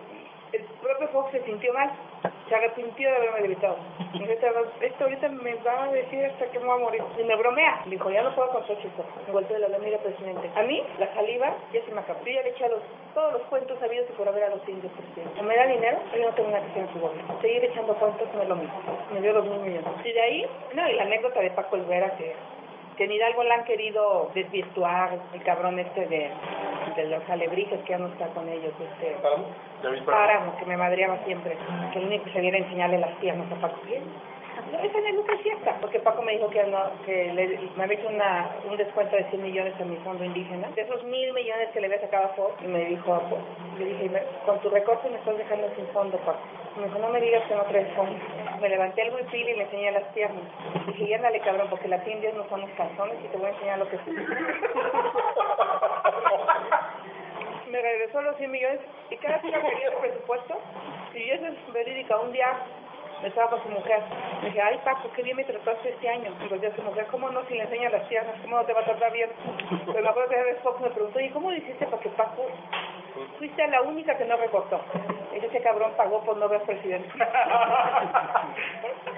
[0.53, 1.91] el propio Fox se sintió mal.
[2.49, 3.77] Se arrepintió de haberme gritado.
[4.13, 4.31] Dijo,
[4.81, 7.03] esto ahorita me va a decir hasta que me voy a morir.
[7.19, 7.83] Y me bromea.
[7.85, 9.01] Dijo, ya no puedo con Xochitl.
[9.27, 10.49] Me volteé de la mira presidente.
[10.55, 12.19] A mí, la saliva, ya se me acabó.
[12.25, 12.81] Yo ya le eché a los,
[13.13, 15.41] todos los cuentos sabidos y por haber a los indios presidente.
[15.43, 17.39] Me da dinero, yo no tengo una que en su gobierno.
[17.39, 18.81] Seguir echando cuentos no es lo mismo.
[19.13, 19.91] Me dio los mil millones.
[20.03, 22.33] Y de ahí, no, y la anécdota de Paco Olvera que
[22.99, 26.29] que en Hidalgo la han querido desvirtuar, el cabrón este de,
[26.97, 29.45] de los alebrijes que ya no está con ellos, este Páramo.
[30.05, 31.55] páramo, que me madreaba siempre,
[31.93, 33.79] que el único que sabía era enseñarle las piernas a Paco.
[34.71, 36.63] No, esa anécdota es cierta, porque Paco me dijo que,
[37.33, 40.67] le, me había hecho una, un descuento de 100 millones a mi fondo indígena.
[40.75, 43.41] De esos mil millones que le había sacado a Ford, y me dijo, ah, pues,
[43.79, 46.39] le dije, "Me- con tu recorte me estás dejando sin fondo, Paco.
[46.77, 48.13] Me dijo, no me digas que no traes fondo.
[48.61, 50.43] Me levanté el huipil y le enseñé las piernas.
[50.87, 53.53] Dije, y ándale, cabrón, porque las indias no son los calzones y te voy a
[53.53, 54.15] enseñar lo que soy.
[57.69, 60.59] me regresó los 100 millones y cada vez que quería el presupuesto,
[61.13, 62.47] y eso es verídica, un día
[63.21, 64.01] me estaba con su mujer,
[64.41, 67.07] me dije, ay Paco, qué bien me trataste este año, y volví a su mujer,
[67.07, 69.29] ¿cómo no si le enseñas las piernas, cómo no te va a tratar bien?
[69.85, 72.47] Pero me acuerdo que vez Fox me preguntó, ¿y cómo lo hiciste para que Paco
[73.37, 74.79] fuiste la única que no recortó?
[75.33, 77.09] Y ese cabrón pagó por no ver presidente.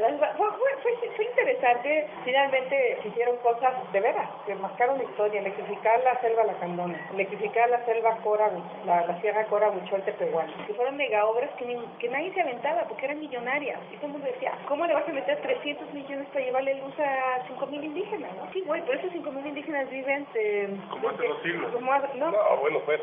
[0.00, 0.48] Fue, fue,
[0.82, 6.44] fue, fue interesante, finalmente hicieron cosas de veras, que marcaron la historia, electrificar la selva
[6.44, 8.50] Lacandona, electrificar la selva Cora,
[8.86, 12.40] la, la sierra Cora Buchol Tepehuán, que fueron mega obras que, ni- que nadie se
[12.40, 13.78] aventaba porque eran millonarias.
[13.92, 16.98] Y todo el mundo decía, ¿cómo le vas a meter 300 millones para llevarle luz
[16.98, 18.30] a 5 mil indígenas?
[18.36, 18.50] ¿no?
[18.52, 20.26] Sí, güey, pero esos 5 mil indígenas viven...
[20.34, 21.72] eh, Como hace dos siglos.
[21.72, 23.00] como hace- no, No, bueno, pues.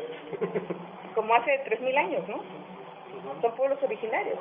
[1.14, 2.42] como hace 3.000 años, ¿no?
[3.40, 4.38] Son pueblos originarios.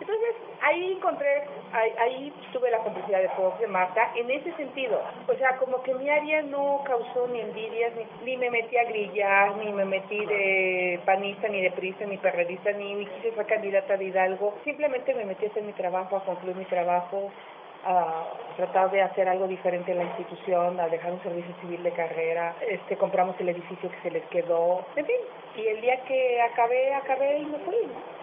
[0.00, 5.00] Entonces, ahí encontré, ahí, ahí tuve la complicidad de Fox, de Marta, en ese sentido.
[5.26, 8.84] O sea, como que mi área no causó ni envidias, ni, ni me metí a
[8.84, 13.46] grillar, ni me metí de panista, ni de prisa, ni perredista, ni, ni quise ser
[13.46, 14.54] candidata de Hidalgo.
[14.64, 17.30] Simplemente me metí a hacer mi trabajo, a concluir mi trabajo,
[17.88, 18.24] a
[18.56, 22.54] tratar de hacer algo diferente en la institución, a dejar un servicio civil de carrera,
[22.68, 25.16] este compramos el edificio que se les quedó, en fin,
[25.56, 27.76] y el día que acabé, acabé y me fui.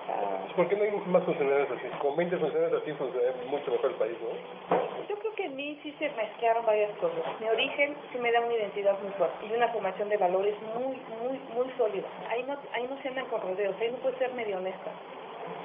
[0.05, 1.87] sea, ¿Por qué no hay más funcionarios así?
[1.97, 4.85] Con 20 funcionarios así funciona mucho mejor el país, ¿no?
[5.09, 7.19] yo creo que en mí sí se mezclaron varias cosas.
[7.39, 10.95] Mi origen sí me da una identidad muy fuerte y una formación de valores muy,
[11.21, 12.07] muy, muy sólida.
[12.29, 14.91] Ahí no, ahí no se andan con rodeos, ahí no puedes ser medio honesta.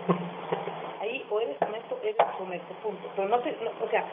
[1.00, 3.08] Ahí o eres honesto, eres honesto, punto.
[3.16, 4.04] Pero no te, no, o sea,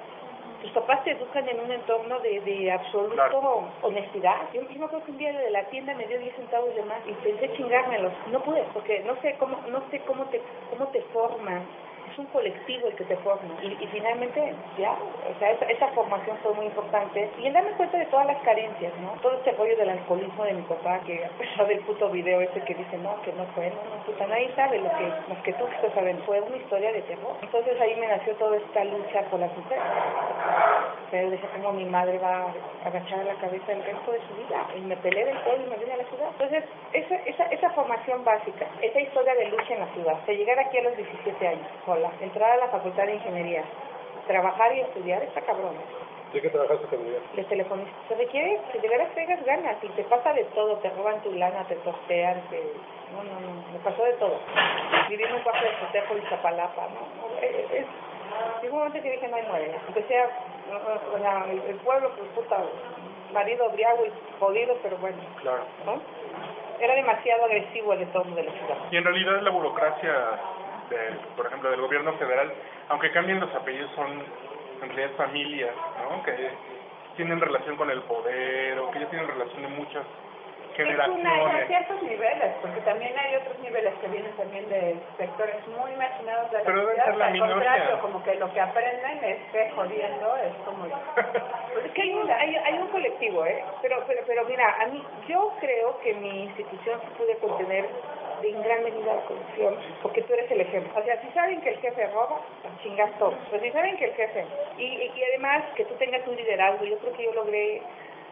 [0.62, 3.69] tus papás te educan en un entorno de, de absoluto Claro.
[3.84, 4.38] honestidad.
[4.54, 6.84] Yo, yo me acuerdo que un día de la tienda me dio 10 centavos de
[6.84, 8.13] más y pensé chingármelos.
[8.32, 11.63] No pude, porque no sé cómo, no sé cómo te, cómo te forman.
[12.11, 13.53] Es un colectivo el que te forma.
[13.61, 17.29] Y, y finalmente, ya, o sea, esa, esa formación fue muy importante.
[17.39, 19.11] Y en darme cuenta de todas las carencias, ¿no?
[19.21, 22.61] Todo este rollo del alcoholismo de mi papá, que a pesar del puto video ese
[22.61, 25.53] que dice, no, que no fue, no, no, puta, nadie sabe lo que, más que
[25.53, 26.23] tú que estás sabiendo.
[26.25, 27.35] Fue una historia de terror.
[27.41, 29.83] Entonces ahí me nació toda esta lucha por las mujeres.
[31.11, 34.67] Pero decía, ¿cómo mi madre va a agachar la cabeza el resto de su vida?
[34.75, 36.29] Y me peleé del pueblo y me vine a la ciudad.
[36.31, 40.59] Entonces, esa, esa, esa formación básica, esa historia de lucha en la ciudad, de llegar
[40.59, 41.67] aquí a los 17 años,
[41.97, 43.63] sola, entrar a la facultad de ingeniería,
[44.27, 45.75] trabajar y estudiar, está cabrón.
[46.33, 47.21] ¿De qué trabajaste con Miguel?
[47.36, 47.91] De telefonista.
[48.10, 51.31] Se requiere que de veras tengas ganas y te pasa de todo, te roban tu
[51.31, 52.62] lana, te tortean, te...
[53.13, 54.38] No, no, no, me pasó de todo.
[55.10, 57.29] Viví en un cuarto de hotel por Iztapalapa, ¿no?
[57.31, 57.86] no, Es, es,
[58.62, 59.75] llegó un momento que dije, no hay muere.
[59.88, 60.25] Empecé a,
[61.15, 62.57] o sea, el, el pueblo, pues puta,
[63.31, 65.63] marido briago y jodido, pero bueno, Claro.
[65.86, 66.01] ¿no?
[66.79, 68.77] Era demasiado agresivo el entorno de la ciudad.
[68.91, 70.13] Y en realidad la burocracia,
[70.89, 70.97] de,
[71.36, 72.54] por ejemplo, del gobierno federal,
[72.89, 74.08] aunque cambien los apellidos, son
[74.82, 75.76] en realidad familias,
[76.10, 76.23] ¿no?
[76.23, 76.52] Que
[77.15, 80.06] tienen relación con el poder o que ya tienen relación de muchas
[80.83, 81.67] Es una, generaciones.
[81.67, 86.57] ciertos niveles, porque también hay otros niveles que vienen también de sectores muy marginados de
[86.59, 87.55] la Pero debe sociedad, ser la al minoría.
[87.55, 90.85] contrario, como que lo que aprenden es que jodiendo es como...
[91.73, 93.63] Pues es que hay un, hay, hay un colectivo, ¿eh?
[93.81, 97.85] Pero, pero, pero mira, a mí, yo creo que mi institución sí puede contener
[98.43, 100.91] en gran medida la corrupción, porque tú eres el ejemplo.
[100.99, 102.39] O sea, si saben que el jefe roba,
[102.83, 103.33] chingas todo.
[103.51, 104.45] Pero si saben que el jefe,
[104.77, 107.81] y, y, y además que tú tengas un liderazgo, yo creo que yo logré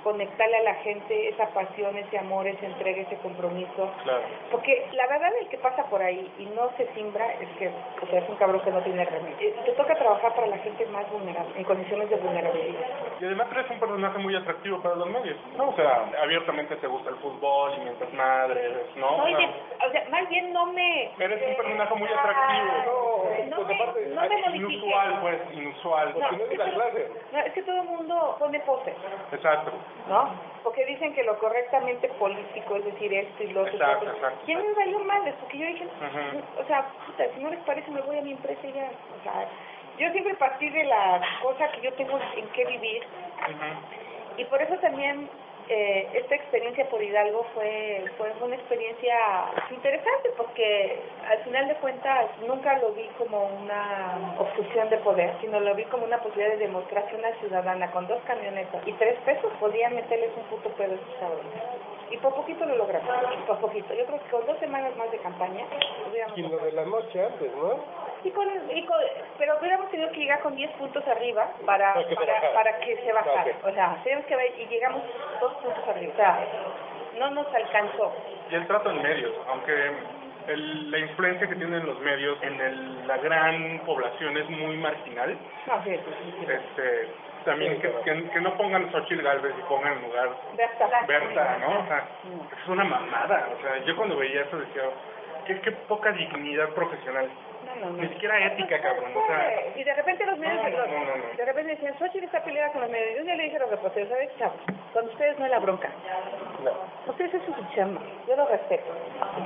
[0.05, 3.89] conectarle a la gente esa pasión, ese amor, esa entrega, ese compromiso.
[4.03, 4.21] Claro.
[4.51, 8.05] Porque la verdad el que pasa por ahí y no se simbra es que o
[8.07, 9.35] sea, es un cabrón que no tiene remedio.
[9.39, 12.85] Eh, Te toca trabajar para la gente más vulnerable, en condiciones de vulnerabilidad.
[13.19, 15.69] Y además eres un personaje muy atractivo para los medios, ¿no?
[15.69, 19.17] O sea, abiertamente te gusta el fútbol y mientras madres, ¿no?
[19.17, 21.11] No, O sea, más bien no me...
[21.17, 22.73] eres un personaje muy atractivo.
[22.85, 23.14] No,
[23.55, 24.57] Porque me, aparte, no modifique.
[24.57, 26.13] Inusual, pues, inusual.
[26.13, 27.11] Porque no es de la clase.
[27.31, 28.93] No, es que todo el mundo pone pose,
[29.31, 29.71] Exacto.
[30.07, 30.29] ¿no?
[30.63, 33.73] Porque dicen que lo correctamente político es decir esto y lo otro.
[33.73, 35.35] Exacto, exacto, ¿Quién me valió madres?
[35.39, 35.87] Porque yo dije,
[36.59, 38.89] o sea, puta, si no les parece me voy a mi empresa y ya.
[39.19, 39.47] O sea,
[39.97, 43.03] yo siempre partí de la cosa que yo tengo en qué vivir
[44.37, 45.29] y por eso también
[45.67, 49.15] eh, esta experiencia por Hidalgo fue, fue una experiencia
[49.71, 55.59] interesante porque al final de cuentas nunca lo vi como una obstrucción de poder, sino
[55.59, 59.17] lo vi como una posibilidad de demostración a la ciudadana con dos camionetas y tres
[59.25, 61.53] pesos podían meterles un puto pedo a esos cabrones.
[62.11, 63.09] Y por poquito lo logramos,
[63.47, 63.93] por poquito.
[63.93, 65.65] Yo creo que con dos semanas más de campaña
[66.35, 67.79] Y lo de la noche antes, ¿no?
[68.25, 68.97] Y con, y con-
[69.37, 72.97] pero hubiéramos tenido que llegar con 10 puntos arriba para, Para que para, para que
[72.97, 73.41] se bajara.
[73.47, 73.65] Ah, ok.
[73.67, 75.01] O sea, tenemos que ver y llegamos
[75.39, 76.11] dos puntos arriba.
[76.13, 76.39] O sea,
[77.19, 78.13] no nos alcanzó.
[78.49, 79.91] Y el trato en medios, aunque
[80.47, 85.37] el- la influencia que tienen los medios en el- la gran población es muy marginal,
[85.67, 86.45] No, sí, sí, sí, sí.
[86.51, 87.09] este,
[87.45, 90.89] también que, que, que no pongan Xochitl Galvez y pongan en lugar Berta.
[91.07, 91.79] Berta, ¿no?
[91.79, 92.03] O sea,
[92.61, 93.49] es una mamada.
[93.57, 94.83] O sea, yo cuando veía eso decía,
[95.45, 97.29] qué, qué poca dignidad profesional.
[97.81, 98.01] No, no.
[98.01, 99.05] Ni siquiera ética, cabrón.
[99.15, 102.81] O sea, Y de repente los medios, los- de repente decían, Xochitl está peleada con
[102.81, 103.15] los medios.
[103.17, 104.55] Y un día le dije a los reporteros, ¿sabes, chavos?
[104.93, 105.89] Con ustedes no es la bronca.
[106.63, 106.71] No.
[107.11, 108.01] Ustedes es su chamba.
[108.27, 108.85] Yo lo respeto.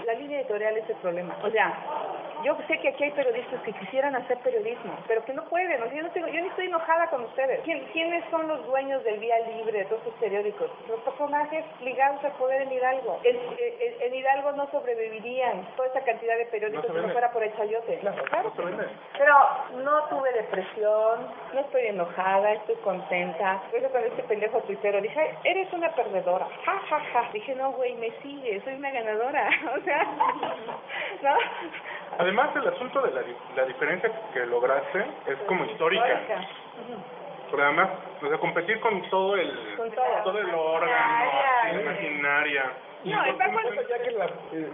[0.05, 1.35] La línea editorial es el problema.
[1.43, 1.73] O sea,
[2.43, 5.81] yo sé que aquí hay periodistas que quisieran hacer periodismo, pero que no pueden.
[5.81, 7.61] O sea, yo, no tengo, yo ni estoy enojada con ustedes.
[7.63, 10.69] ¿Quién- ¿Quiénes son los dueños del Vía Libre, de todos esos periódicos?
[10.87, 13.19] Los personajes ligados al poder en Hidalgo.
[13.23, 17.31] En, en- en Hidalgo no sobrevivirían toda esa cantidad de periódicos No si no fuera
[17.31, 17.99] por el chayote.
[17.99, 18.85] Claro, no vende.
[19.17, 19.35] Pero
[19.83, 23.61] no tuve depresión, no estoy enojada, estoy contenta.
[23.69, 26.47] Por eso cuando este pendejo tuitero dije, "Ay, eres una perdedora.
[26.65, 27.29] Ja, ja, ja.
[27.33, 29.49] Dije, no, güey, me sigue, soy una ganadora.
[29.79, 30.03] O sea,
[31.21, 31.35] ¿no?
[32.17, 36.05] Además el asunto de la, di- la diferencia que lograste es como histórica.
[37.51, 37.89] Pero además,
[38.23, 40.37] o sea, competir con todo el, Con todo.
[40.39, 41.31] el órgano,
[41.85, 42.71] maquinaria.
[43.03, 44.69] No, Más allá que la, eh,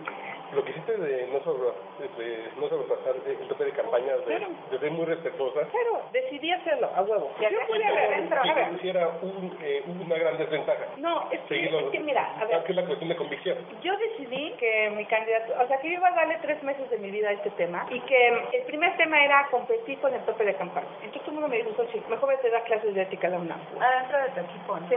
[0.54, 1.70] lo que hiciste de no, sobre,
[2.18, 4.48] de no sobrepasar el tope de campaña, de, Claro.
[4.72, 7.32] de ser muy respetuosa, Claro, decidí hacerlo, a huevo.
[7.40, 8.42] Yo pude haber adentro.
[8.44, 10.86] y A que ver, pusiera un, eh, una gran desventaja.
[10.98, 13.58] no, es que, es que mira, a ver, que es la cuestión de convicción.
[13.82, 16.98] Yo decidí que mi candidato, o sea, que yo iba a darle tres meses de
[17.00, 20.46] mi vida a este tema y que el primer tema era competir con el tope
[20.46, 20.88] de campaña.
[21.02, 23.32] Entonces todo el mundo me dijo, sí, mejor vete a dar clases de ética a
[23.32, 23.60] la UNAM.
[23.80, 24.88] Adentro de tu equipo, ¿no?
[24.90, 24.96] Sí.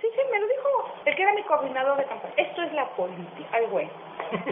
[0.00, 0.68] Sí, sí, me lo dijo.
[1.04, 2.32] El que era mi coordinador de campaña.
[2.36, 3.48] Esto es la política.
[3.52, 3.88] Ay, güey.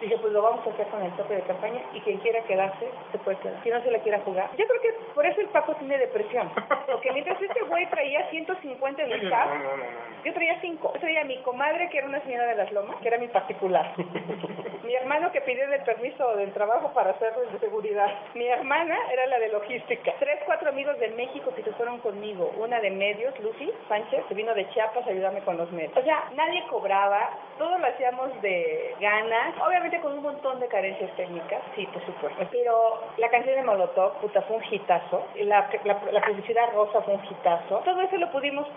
[0.00, 2.88] Dije, pues lo vamos a hacer con el tope de campaña y quien quiera quedarse,
[3.12, 3.62] se puede quedar.
[3.62, 4.50] Si no se la quiera jugar.
[4.56, 6.50] Yo creo que por eso el Paco tiene depresión.
[6.86, 9.36] Porque mientras este güey traía 150 en el no.
[10.24, 10.92] yo traía cinco.
[10.94, 13.28] Yo traía a mi comadre, que era una señora de las lomas, que era mi
[13.28, 13.92] particular.
[14.90, 18.08] mi hermano que pidió el permiso del trabajo para hacerlo de seguridad.
[18.34, 20.12] Mi hermana era la de logística.
[20.18, 22.52] Tres, cuatro amigos de México que se fueron conmigo.
[22.58, 25.96] Una de medios, Lucy Sánchez, que vino de Chiapas a ayudarme con los medios.
[25.96, 29.54] O sea, nadie cobraba, todo lo hacíamos de ganas.
[29.64, 32.46] Obviamente con un montón de carencias técnicas, sí, por supuesto.
[32.52, 35.26] Pero la canción de Molotov, puta, fue un hitazo.
[35.36, 37.78] La, la, la publicidad rosa fue un hitazo.
[37.78, 38.68] Todo eso lo pudimos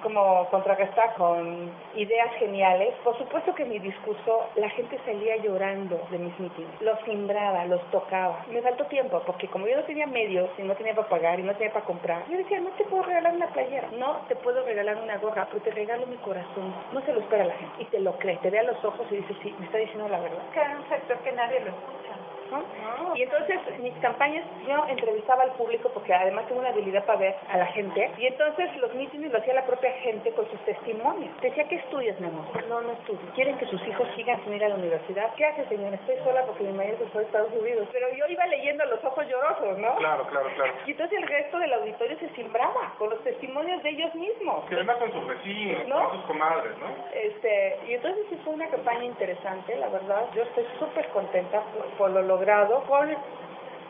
[0.00, 2.94] como contrarrestar con ideas geniales.
[3.04, 6.80] Por supuesto que mi discurso, la gente salía llorando de mis mítines.
[6.80, 8.44] Los simbraba, los tocaba.
[8.50, 11.42] Me faltó tiempo, porque como yo no tenía medios y no tenía para pagar y
[11.42, 14.64] no tenía para comprar, yo decía, no te puedo regalar una playera, no te puedo
[14.64, 16.74] regalar una gorra, pero te regalo mi corazón.
[16.92, 17.82] No se lo espera la gente.
[17.82, 20.08] Y te lo cree, te ve a los ojos y dice, sí, me está diciendo
[20.08, 20.42] la verdad.
[20.54, 22.39] era un sector que nadie lo escucha.
[22.50, 23.16] ¿No?
[23.16, 27.36] Y entonces mis campañas, yo entrevistaba al público porque además tengo una habilidad para ver
[27.48, 31.32] a la gente y entonces los mítines lo hacía la propia gente con sus testimonios.
[31.40, 32.44] Decía, ¿qué estudias, mi amor?
[32.68, 33.20] No, no estudio.
[33.34, 35.34] ¿Quieren que sus hijos sigan sin ir a la universidad?
[35.34, 35.94] ¿Qué hace, señor?
[35.94, 37.88] Estoy sola porque mi marido se fue a Estados Unidos.
[37.92, 39.96] Pero yo iba leyendo los ojos llorosos, ¿no?
[39.96, 40.72] Claro, claro, claro.
[40.86, 44.64] Y entonces el resto del auditorio se simbraba con los testimonios de ellos mismos.
[44.68, 46.08] Que además con sus vecinos, ¿No?
[46.08, 46.86] con sus comadres, ¿no?
[47.12, 50.26] Este, y entonces sí fue una campaña interesante, la verdad.
[50.34, 52.39] Yo estoy súper contenta por, por lo logrado,
[52.86, 53.16] con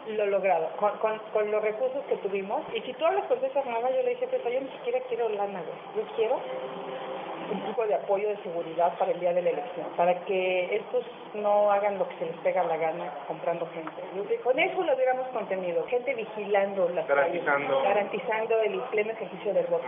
[0.09, 2.63] lo logrado, con, con, con los recursos que tuvimos.
[2.75, 5.29] Y si tú hablas con César Nava, yo le dije, pues yo ni siquiera quiero
[5.29, 6.05] lana, güey.
[6.05, 6.41] Yo quiero
[7.51, 11.05] un tipo de apoyo de seguridad para el día de la elección, para que estos
[11.35, 13.91] no hagan lo que se les pega la gana comprando gente.
[14.15, 17.83] Yo dije, con eso lo hubiéramos contenido, gente vigilando las calles, Garantizando.
[17.83, 19.85] garantizando el pleno ejercicio del voto.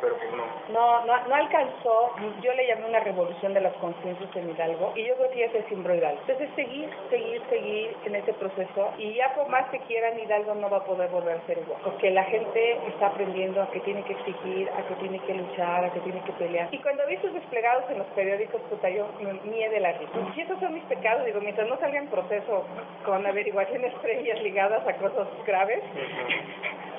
[0.00, 0.44] Pero pues no.
[0.72, 5.04] No, no, no alcanzó, yo le llamé una revolución de las conciencias en Hidalgo y
[5.04, 6.20] yo creo que ya se simbró Hidalgo.
[6.20, 10.70] Entonces seguir, seguir, seguir en ese proceso y ya por más que quieran Hidalgo no
[10.70, 11.80] va a poder volver a ser igual.
[11.84, 15.84] Porque la gente está aprendiendo a que tiene que exigir, a que tiene que luchar,
[15.84, 16.68] a que tiene que pelear.
[16.70, 20.12] Y cuando vi sus desplegados en los periódicos, puta, yo me mie de la risa.
[20.34, 22.64] Si esos son mis pecados, digo, mientras no salga en proceso
[23.04, 25.82] con averiguaciones previas ligadas a cosas graves,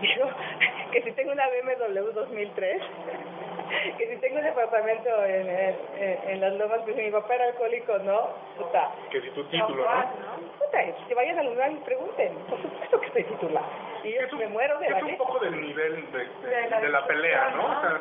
[0.01, 0.29] digo,
[0.91, 2.81] que si tengo una BMW 2003,
[3.97, 5.75] que si tengo un departamento en, en,
[6.29, 8.29] en las lomas, pues mi papá era alcohólico, ¿no?
[8.57, 8.91] Puta.
[9.11, 10.59] Que si tu título, ¿no?
[10.59, 12.33] Puta, que vayan al lugar y pregunten.
[12.49, 13.63] Por supuesto que estoy titular.
[14.03, 15.17] Y yo Es un, me muero de es la un risa.
[15.17, 16.25] poco del nivel de, de,
[16.61, 17.65] De la de la pelea, ¿no?
[17.65, 17.99] O sea,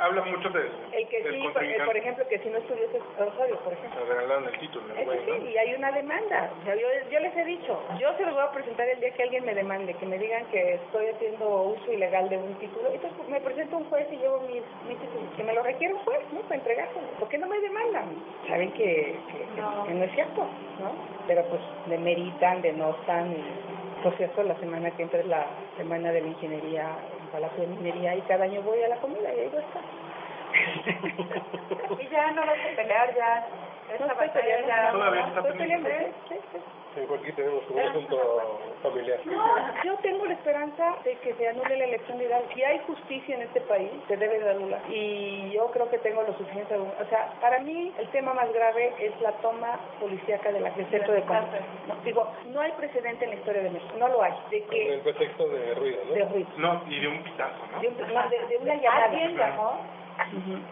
[0.00, 1.84] habla mucho de, El que sí, por, contrincante.
[1.84, 2.84] por ejemplo, que si no estudió
[3.18, 4.04] Osorio, por ejemplo.
[4.06, 5.50] Regalaron el título, el Eso güey, sí, ¿no?
[5.50, 6.50] y hay una demanda.
[6.60, 9.10] O sea, yo, yo les he dicho, yo se los voy a presentar el día
[9.12, 12.90] que alguien me demande, que me digan que estoy haciendo uso ilegal de un título.
[12.92, 14.54] Entonces me presento a un juez y llevo mi,
[14.88, 15.22] mi título.
[15.36, 16.40] Que me lo requiere un juez, ¿no?
[16.42, 17.06] Para entregárselo.
[17.18, 18.06] ¿Por qué no me demandan?
[18.48, 19.84] Saben que, que, No.
[19.86, 20.42] que no es cierto,
[20.80, 20.92] ¿no?
[21.26, 23.32] Pero pues demeritan, denostan.
[23.32, 25.46] Y, por cierto, la semana que entra es la
[25.78, 26.88] semana de la ingeniería,
[27.34, 29.66] en Palacio de Minería, y cada año voy a la comida y ahí voy a
[29.66, 29.82] estar.
[32.00, 33.46] Y ya no vas a pelear, ya.
[33.88, 34.90] No Esta estoy batalla ya.
[34.92, 36.18] Todavía no, está estoy peleando, pendiente.
[36.28, 36.58] sí, sí,
[36.94, 37.00] sí.
[37.14, 39.18] Aquí tenemos un asunto familiar.
[39.24, 42.48] No, yo tengo la esperanza de que se anule la elección de Hidalgo.
[42.54, 44.80] Si hay justicia en este país, se debe de anular.
[44.88, 46.74] Y yo creo que tengo lo suficiente.
[46.76, 50.86] O sea, para mí el tema más grave es la toma policíaca de la, del
[50.90, 51.60] centro de control.
[51.88, 53.94] No, digo, no hay precedente en la historia de México.
[53.98, 54.32] No lo hay.
[54.50, 56.14] De que el pretexto de ruido, ¿no?
[56.14, 56.48] de ruido.
[56.58, 57.80] No, y de un pitazo, ¿no?
[57.80, 59.04] De, un- no, de- de una llamada.
[59.04, 60.03] Alguien llamó.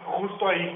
[0.05, 0.75] Justo ahí.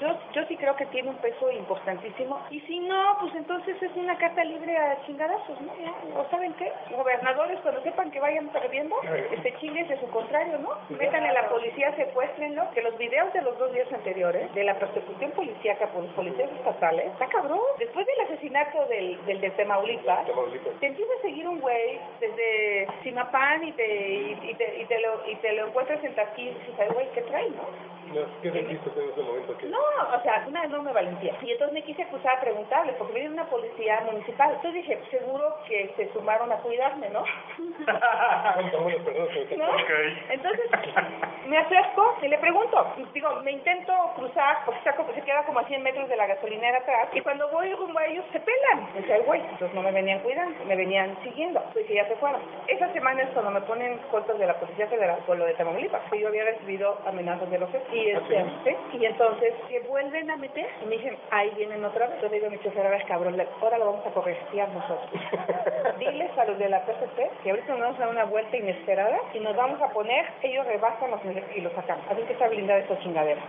[0.00, 2.40] Yo, yo sí creo que tiene un peso importantísimo.
[2.50, 5.72] Y si no, pues entonces es una carta libre a chingadazos, ¿no?
[6.18, 6.72] ¿O saben qué?
[6.90, 8.96] Gobernadores, cuando sepan que vayan perdiendo,
[9.32, 10.70] este chingues de su contrario, ¿no?
[10.96, 12.70] Metan a la policía, secuéstrenlo.
[12.72, 16.50] Que los videos de los dos días anteriores, de la persecución policíaca por los policías
[16.50, 17.60] estatales, está cabrón.
[17.78, 20.80] Después del asesinato del, del de Tamaulipas, Tamaulipas.
[20.80, 24.99] te empieza a seguir un güey desde Simapán y te, y, y te, y te,
[25.24, 27.90] lo, y te lo encuentras en Taquí y dices, ay, güey, ¿qué trae, no?
[28.10, 29.56] No, ¿Qué sentiste en ese momento?
[29.56, 31.32] que No, o sea, una enorme valentía.
[31.42, 34.48] Y entonces me quise acusar a preguntarle, porque viene una policía municipal.
[34.50, 37.22] Entonces dije, seguro que se sumaron a cuidarme, ¿no?
[37.84, 39.66] ¿Cuántas buenas personas que ¿No?
[40.30, 40.70] Entonces
[41.46, 45.60] me acerco y le pregunto, digo, me intento cruzar, porque está como- se queda como
[45.60, 48.88] a 100 metros de la gasolinera atrás, y cuando voy rumbo a ellos se pelan.
[48.94, 52.06] Me dice, ay, güey, entonces no me venían cuidando, me venían siguiendo, pues que ya
[52.08, 52.40] se fueron.
[52.66, 56.02] Esa semana es cuando me ponen cortos de la Policía Federal por lo de Tamaulipas,
[56.10, 57.68] que yo había recibido amenazas de los.
[57.92, 58.76] Y, este, ¿sí?
[58.98, 62.14] y entonces, que vuelven a meter, y me dicen, ahí vienen otra vez.
[62.16, 65.10] Entonces digo a mi chofer, a ver, cabrón, le- ahora lo vamos a corretear nosotros.
[65.98, 69.18] Diles a los de la PCP que ahorita nos vamos a dar una vuelta inesperada
[69.34, 71.20] y nos vamos a poner, ellos rebasan los
[71.54, 72.04] y los sacamos.
[72.10, 73.40] Así que está blindada esta chingadera.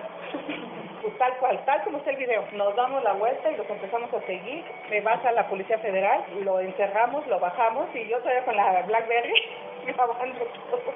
[1.02, 2.44] Pues tal cual, tal como está el video.
[2.54, 4.64] Nos damos la vuelta y los empezamos a seguir.
[4.90, 9.34] Rebasa la Policía Federal, lo encerramos, lo bajamos y yo todavía con la Blackberry
[9.86, 10.94] grabando todo.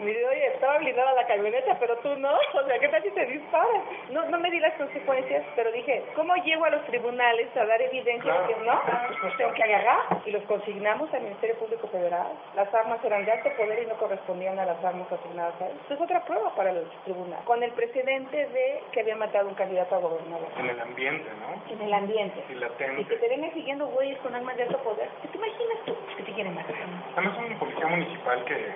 [0.00, 2.30] Me dice, oye, estaba blindada la camioneta, pero tú no.
[2.54, 3.82] O sea, ¿qué tal si te disparas?
[4.10, 7.80] No, no me di las consecuencias, pero dije, ¿cómo llego a los tribunales a dar
[7.82, 8.80] evidencia de que no?
[9.20, 12.28] Pues tengo que agarrar y los consignamos al Ministerio Público Federal.
[12.54, 15.76] Las armas eran de alto poder y no correspondían a las armas asignadas a él.
[15.82, 17.40] Esto es otra prueba para el tribunal.
[17.44, 20.48] Con el precedente de que había matado a un candidato a gobernador.
[20.58, 21.72] En el ambiente, ¿no?
[21.72, 22.38] En el ambiente.
[22.48, 23.16] Y Y que latente.
[23.16, 25.08] te vengan siguiendo güeyes con armas de alto poder.
[25.22, 26.74] ¿Qué te imaginas tú que te quieren matar?
[27.16, 28.74] Además un policía municipal que,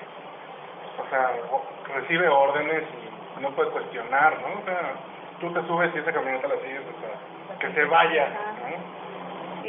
[0.99, 1.33] o sea,
[1.95, 2.85] recibe órdenes
[3.37, 4.61] y no puede cuestionar, ¿no?
[4.61, 4.95] O sea,
[5.41, 9.08] tú te subes y esa camioneta la sigues, o sea, que se vaya, ¿no?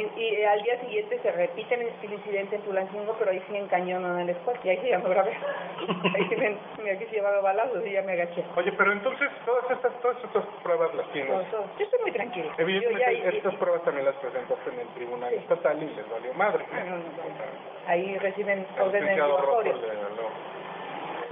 [0.00, 3.66] Y, y al día siguiente se repite el incidente en Tulancingo, pero ahí sí en
[3.68, 4.58] cañón en el escuela.
[4.64, 5.32] Y ahí sí ya me grabé.
[6.14, 8.44] Ahí sí me, me aquí sí llevaba balazos y ya me agaché.
[8.56, 11.32] Oye, pero entonces todas estas, todas estas pruebas las tienes.
[11.50, 12.52] Yo estoy muy tranquila.
[12.56, 16.34] Ya- Evidentemente y- estas pruebas también las presentaste en el tribunal estatal y les valió
[16.34, 16.64] madre.
[16.72, 17.90] Ah, no.
[17.90, 19.36] Ahí reciben órdenes licenciado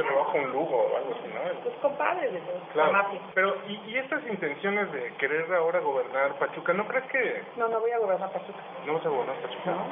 [0.03, 1.61] Lo- se baja un lugo o algo así, ¿no?
[1.63, 3.21] Pues compadres de la Claro, mafia.
[3.35, 7.81] pero ¿y, y estas intenciones de querer ahora gobernar Pachuca, ¿no crees que No, no
[7.81, 8.61] voy a gobernar Pachuca.
[8.87, 9.71] no vas a gobernar Pachuca?
[9.71, 9.85] No.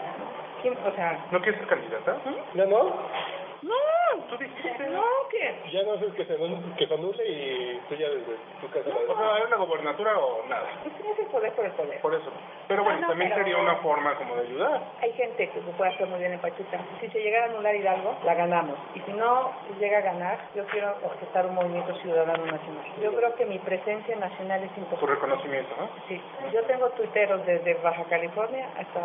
[0.63, 0.79] ¿Quién?
[0.87, 2.17] O sea, ¿No quieres ser candidata?
[2.55, 2.85] ¿Ya no?
[3.63, 3.75] no.
[4.29, 4.89] Tú dijiste.
[4.89, 5.61] No, ¿qué?
[5.73, 8.89] Ya no haces que se, anule- que se anule y tú ya desde tu casa
[8.89, 10.67] O la sea, ¿es la gobernatura o nada?
[11.27, 12.01] Poder por el poder.
[12.01, 12.31] Por eso.
[12.69, 14.81] Pero bueno, Ah, no, también pero- sería una forma como de ayudar.
[15.03, 16.79] Hay gente que se puede hacer muy bien en Pachuca.
[17.01, 18.77] Si se llegara a anular Hidalgo, la ganamos.
[18.95, 22.85] Y si no se llega a ganar, yo quiero orquestar un movimiento ciudadano nacional.
[23.03, 25.15] Yo creo que mi presencia nacional es Tu importante.
[25.15, 25.89] reconocimiento, ¿no?
[26.09, 26.21] Sí,
[26.53, 29.01] yo tengo tuiteros desde Baja California hasta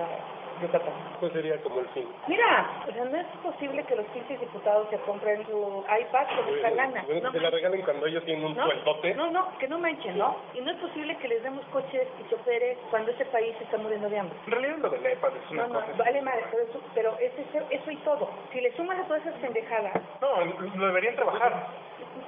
[0.61, 0.93] Yucatán.
[1.19, 2.07] Pues sería como el fin.
[2.27, 6.45] Mira, o sea, no es posible que los 15 diputados se compren su iPad con
[6.47, 7.03] nuestra lana.
[7.05, 8.65] Bueno, No se la regalen cuando ellos tienen un ¿No?
[8.65, 9.13] sueldote.
[9.15, 10.35] No, no, que no manchen, ¿no?
[10.53, 14.09] Y no es posible que les demos coches y choferes cuando ese país está muriendo
[14.09, 14.37] de hambre.
[14.45, 15.93] En realidad lo del EPAD es una No, no, cosa.
[16.03, 18.29] vale madre, pero eso, pero es eso, eso y todo.
[18.51, 20.45] Si le sumas a todas esas pendejadas, No,
[20.75, 21.67] lo deberían trabajar.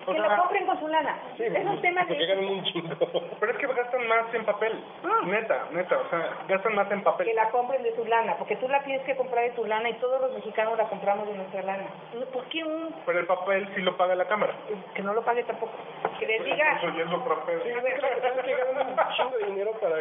[0.05, 1.17] O que sea, lo compren con su lana.
[1.37, 2.27] Sí, es un tema porque de...
[2.27, 2.95] ganan un chingo.
[3.39, 4.83] Pero es que gastan más en papel.
[5.03, 5.25] Ah.
[5.25, 5.97] Neta, neta.
[5.99, 7.27] O sea, gastan más en papel.
[7.27, 9.89] Que la compren de su lana, porque tú la tienes que comprar de tu lana
[9.89, 11.85] y todos los mexicanos la compramos de nuestra lana.
[12.31, 14.53] ¿Por qué un Pero el papel sí lo paga la Cámara.
[14.95, 15.73] que no lo pague tampoco?
[16.19, 17.63] Que les diga, Eso ya es otro pedo.
[17.63, 19.97] Sí, creo que ganan un chingo de dinero para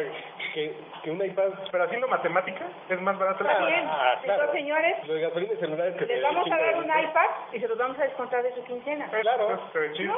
[0.53, 1.49] que, que un iPad...
[1.71, 3.43] Pero haciendo matemática es más barato.
[3.47, 4.41] está bien, Ah, claro.
[4.43, 7.77] estos señores, Los gasolines celulares que les vamos a dar un iPad y se los
[7.77, 9.07] vamos a descontar de su quincena.
[9.21, 9.49] Claro.
[9.49, 10.15] ¿No?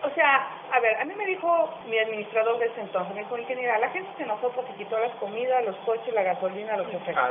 [0.00, 3.36] O sea, a ver, a mí me dijo mi administrador de ese entonces, me dijo,
[3.36, 7.16] ingeniera, la gente se enojó porque quitó las comidas, los coches, la gasolina, los efectos
[7.16, 7.30] Ah,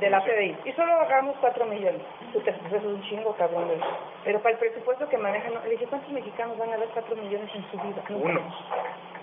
[0.00, 0.56] de la, CDI.
[0.64, 2.02] Y solo agarramos cuatro millones.
[2.32, 3.70] Puta, pues eso es un chingo, cabrón.
[4.24, 7.14] Pero para el presupuesto que manejan, no- le dije, ¿cuántos mexicanos van a dar cuatro
[7.14, 8.02] millones en su vida?
[8.10, 8.40] Uno.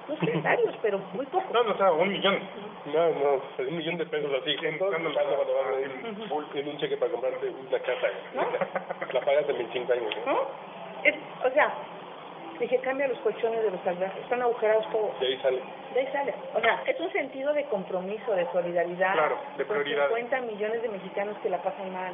[0.07, 1.51] No sé, varios, pero muy pocos.
[1.51, 2.39] No, no, o sea, un millón.
[2.85, 4.55] No, no, un millón de pesos así.
[4.65, 8.07] En- Todos cuando- van a ir en un cheque para comprarte una casa.
[8.33, 8.41] ¿No?
[9.13, 10.15] La pagas en 25 años.
[10.25, 10.33] ¿no?
[10.33, 10.39] ¿No?
[11.03, 11.15] Es,
[11.45, 11.71] o sea,
[12.59, 14.21] dije, cambia los colchones de los salvajes.
[14.23, 15.19] Están agujerados todos.
[15.19, 15.61] De ahí sale.
[15.93, 16.33] De ahí sale.
[16.53, 19.13] O sea, es un sentido de compromiso, de solidaridad.
[19.13, 20.15] Claro, de con prioridades.
[20.15, 22.13] 50 millones de mexicanos que la pasan mal.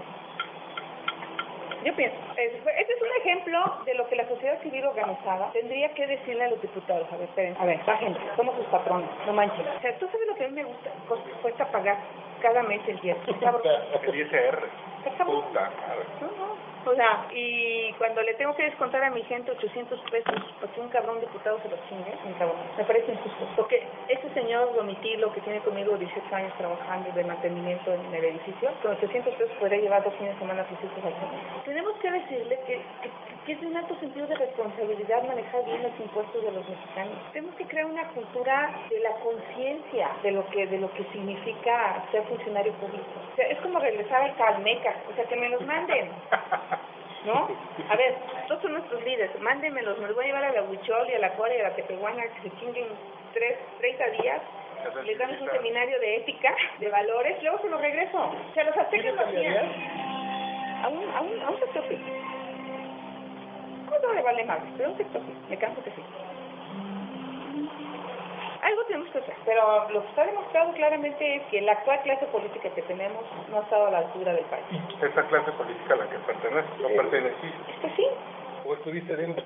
[1.83, 5.89] Yo pienso, es- este es un ejemplo de lo que la sociedad civil organizada tendría
[5.93, 7.07] que decirle a los diputados.
[7.13, 9.67] A ver, esperen, a ver, bajen, somos sus patrones, no manchen.
[9.67, 10.89] O sea, tú sabes lo que a mí me gusta,
[11.43, 11.97] cuesta pagar
[12.41, 13.15] cada mes el 10.
[13.39, 13.61] Cabrón.
[14.01, 14.63] El ISR.
[15.05, 15.43] Está cabrón.
[15.43, 16.05] Puta madre.
[16.21, 16.55] No, no.
[16.85, 20.89] O sea, y cuando le tengo que descontar a mi gente 800 pesos porque un
[20.89, 22.13] cabrón diputado se los chingue,
[22.77, 23.47] me parece injusto.
[23.55, 28.69] Porque ese señor Domitilo, que tiene conmigo 18 años trabajando de mantenimiento en el edificio,
[28.81, 31.63] con 800 pesos podría llevar dos fines de semana a sus hijos al.
[31.65, 33.09] Tenemos que decirle que, que,
[33.45, 37.17] que es de un alto sentido de responsabilidad manejar bien los impuestos de los mexicanos.
[37.33, 42.05] Tenemos que crear una cultura de la conciencia de lo que de lo que significa
[42.11, 43.05] ser funcionario público.
[43.33, 46.09] O sea, es como regresar al Calmeca, o sea, que me los manden.
[47.25, 47.49] ¿No?
[47.89, 48.15] A ver,
[48.47, 51.19] todos son nuestros líderes, mándenmelos, me los voy a llevar a la Huichol y a
[51.19, 52.87] la Corea y a la Tepehuana que se chinguen
[53.33, 54.41] tres, 30 días,
[55.03, 58.17] les damos un seminario de ética, de valores, luego se los regreso.
[58.17, 59.65] O sea, los aztecas lo hacían.
[60.83, 61.97] A un, a un, a un sector sí.
[63.89, 64.59] ¿Cómo no le vale más?
[64.77, 66.03] Pero un sector sí, me canso que sí.
[68.65, 72.25] Algo tenemos que hacer, pero lo que está demostrado claramente es que la actual clase
[72.27, 74.65] política que tenemos no ha estado a la altura del país.
[75.03, 77.71] Esa clase política a la que pertenece, o perteneciste.
[77.75, 78.07] Esto sí,
[78.65, 79.43] O estuviste dentro.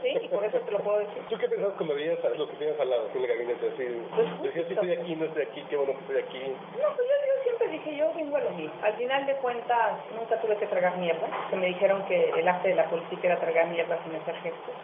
[0.00, 1.22] sí, y por eso te lo puedo decir.
[1.28, 3.68] ¿Tú qué pensabas cuando veías a lo que tenías al lado en el gabinete?
[3.68, 3.84] Así,
[4.16, 6.56] Pues decías, estoy aquí, no estoy aquí, qué bueno que estoy aquí.
[6.80, 8.72] No, pues yo, yo siempre dije, yo vengo a lo mismo.
[8.82, 11.28] Al final de cuentas, nunca tuve que tragar mierda.
[11.50, 14.74] Que me dijeron que el arte de la política era tragar mierda sin hacer gestos.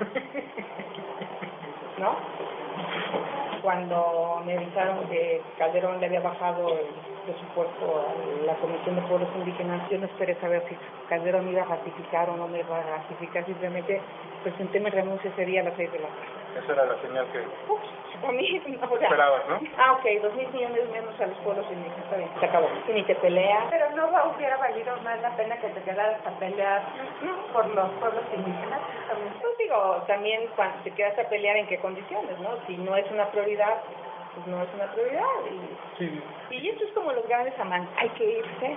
[1.96, 2.16] ¿No?
[3.62, 6.86] Cuando me avisaron que Calderón le había bajado el
[7.26, 10.76] presupuesto a la Comisión de Pueblos Indígenas, yo no esperé saber si
[11.08, 13.44] Calderón iba a ratificar o no me iba a ratificar.
[13.44, 14.00] Simplemente
[14.42, 16.39] presenté mi renuncia ese día a las seis de la tarde.
[16.56, 17.44] Esa era la señal que
[18.22, 19.60] o sea, esperabas, ¿no?
[19.78, 22.68] Ah, ok, dos mil millones menos a los pueblos indígenas, está bien, se acabó.
[22.88, 23.64] Y ni te peleas.
[23.70, 26.82] Pero no hubiera valido más la pena que te quedaras a pelear
[27.52, 28.80] por los pueblos indígenas.
[29.08, 29.32] También.
[29.40, 32.50] Pues digo, también cuando te quedas a pelear en qué condiciones, ¿no?
[32.66, 33.80] Si no es una prioridad,
[34.34, 35.24] pues no es una prioridad.
[35.50, 38.76] Y, Sí, y esto es como los grandes amantes, hay que irse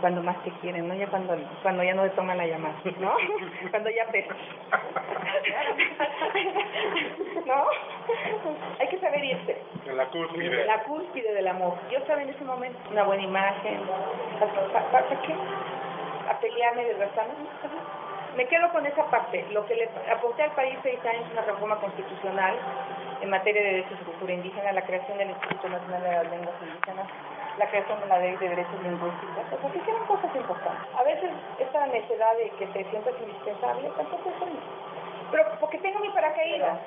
[0.00, 0.94] cuando más te quieren, ¿no?
[0.94, 3.14] Ya cuando, cuando ya no te toman la llamada, ¿no?
[3.70, 4.36] cuando ya pesas.
[7.46, 7.64] ¿No?
[8.78, 9.56] Hay que saber irse.
[9.86, 10.64] En la cúspide.
[10.64, 11.74] La cúspide del amor.
[11.90, 13.80] Yo estaba en ese momento, una buena imagen.
[14.38, 15.34] ¿Para, para, para qué?
[16.28, 17.26] A pelearme de razón.
[18.36, 19.44] Me quedo con esa parte.
[19.50, 22.54] Lo que le aporté al país seis años una reforma constitucional
[23.20, 26.54] en materia de derechos de cultura indígena, la creación del Instituto Nacional de las Lenguas
[26.62, 27.06] Indígenas,
[27.58, 29.44] la creación de la ley de derechos lingüísticos.
[29.46, 30.82] O sea, que hicieron cosas importantes.
[30.96, 34.36] A veces esta necesidad de que te sientas indispensable tampoco es.
[35.30, 36.80] Pero porque tengo mi paracaídas.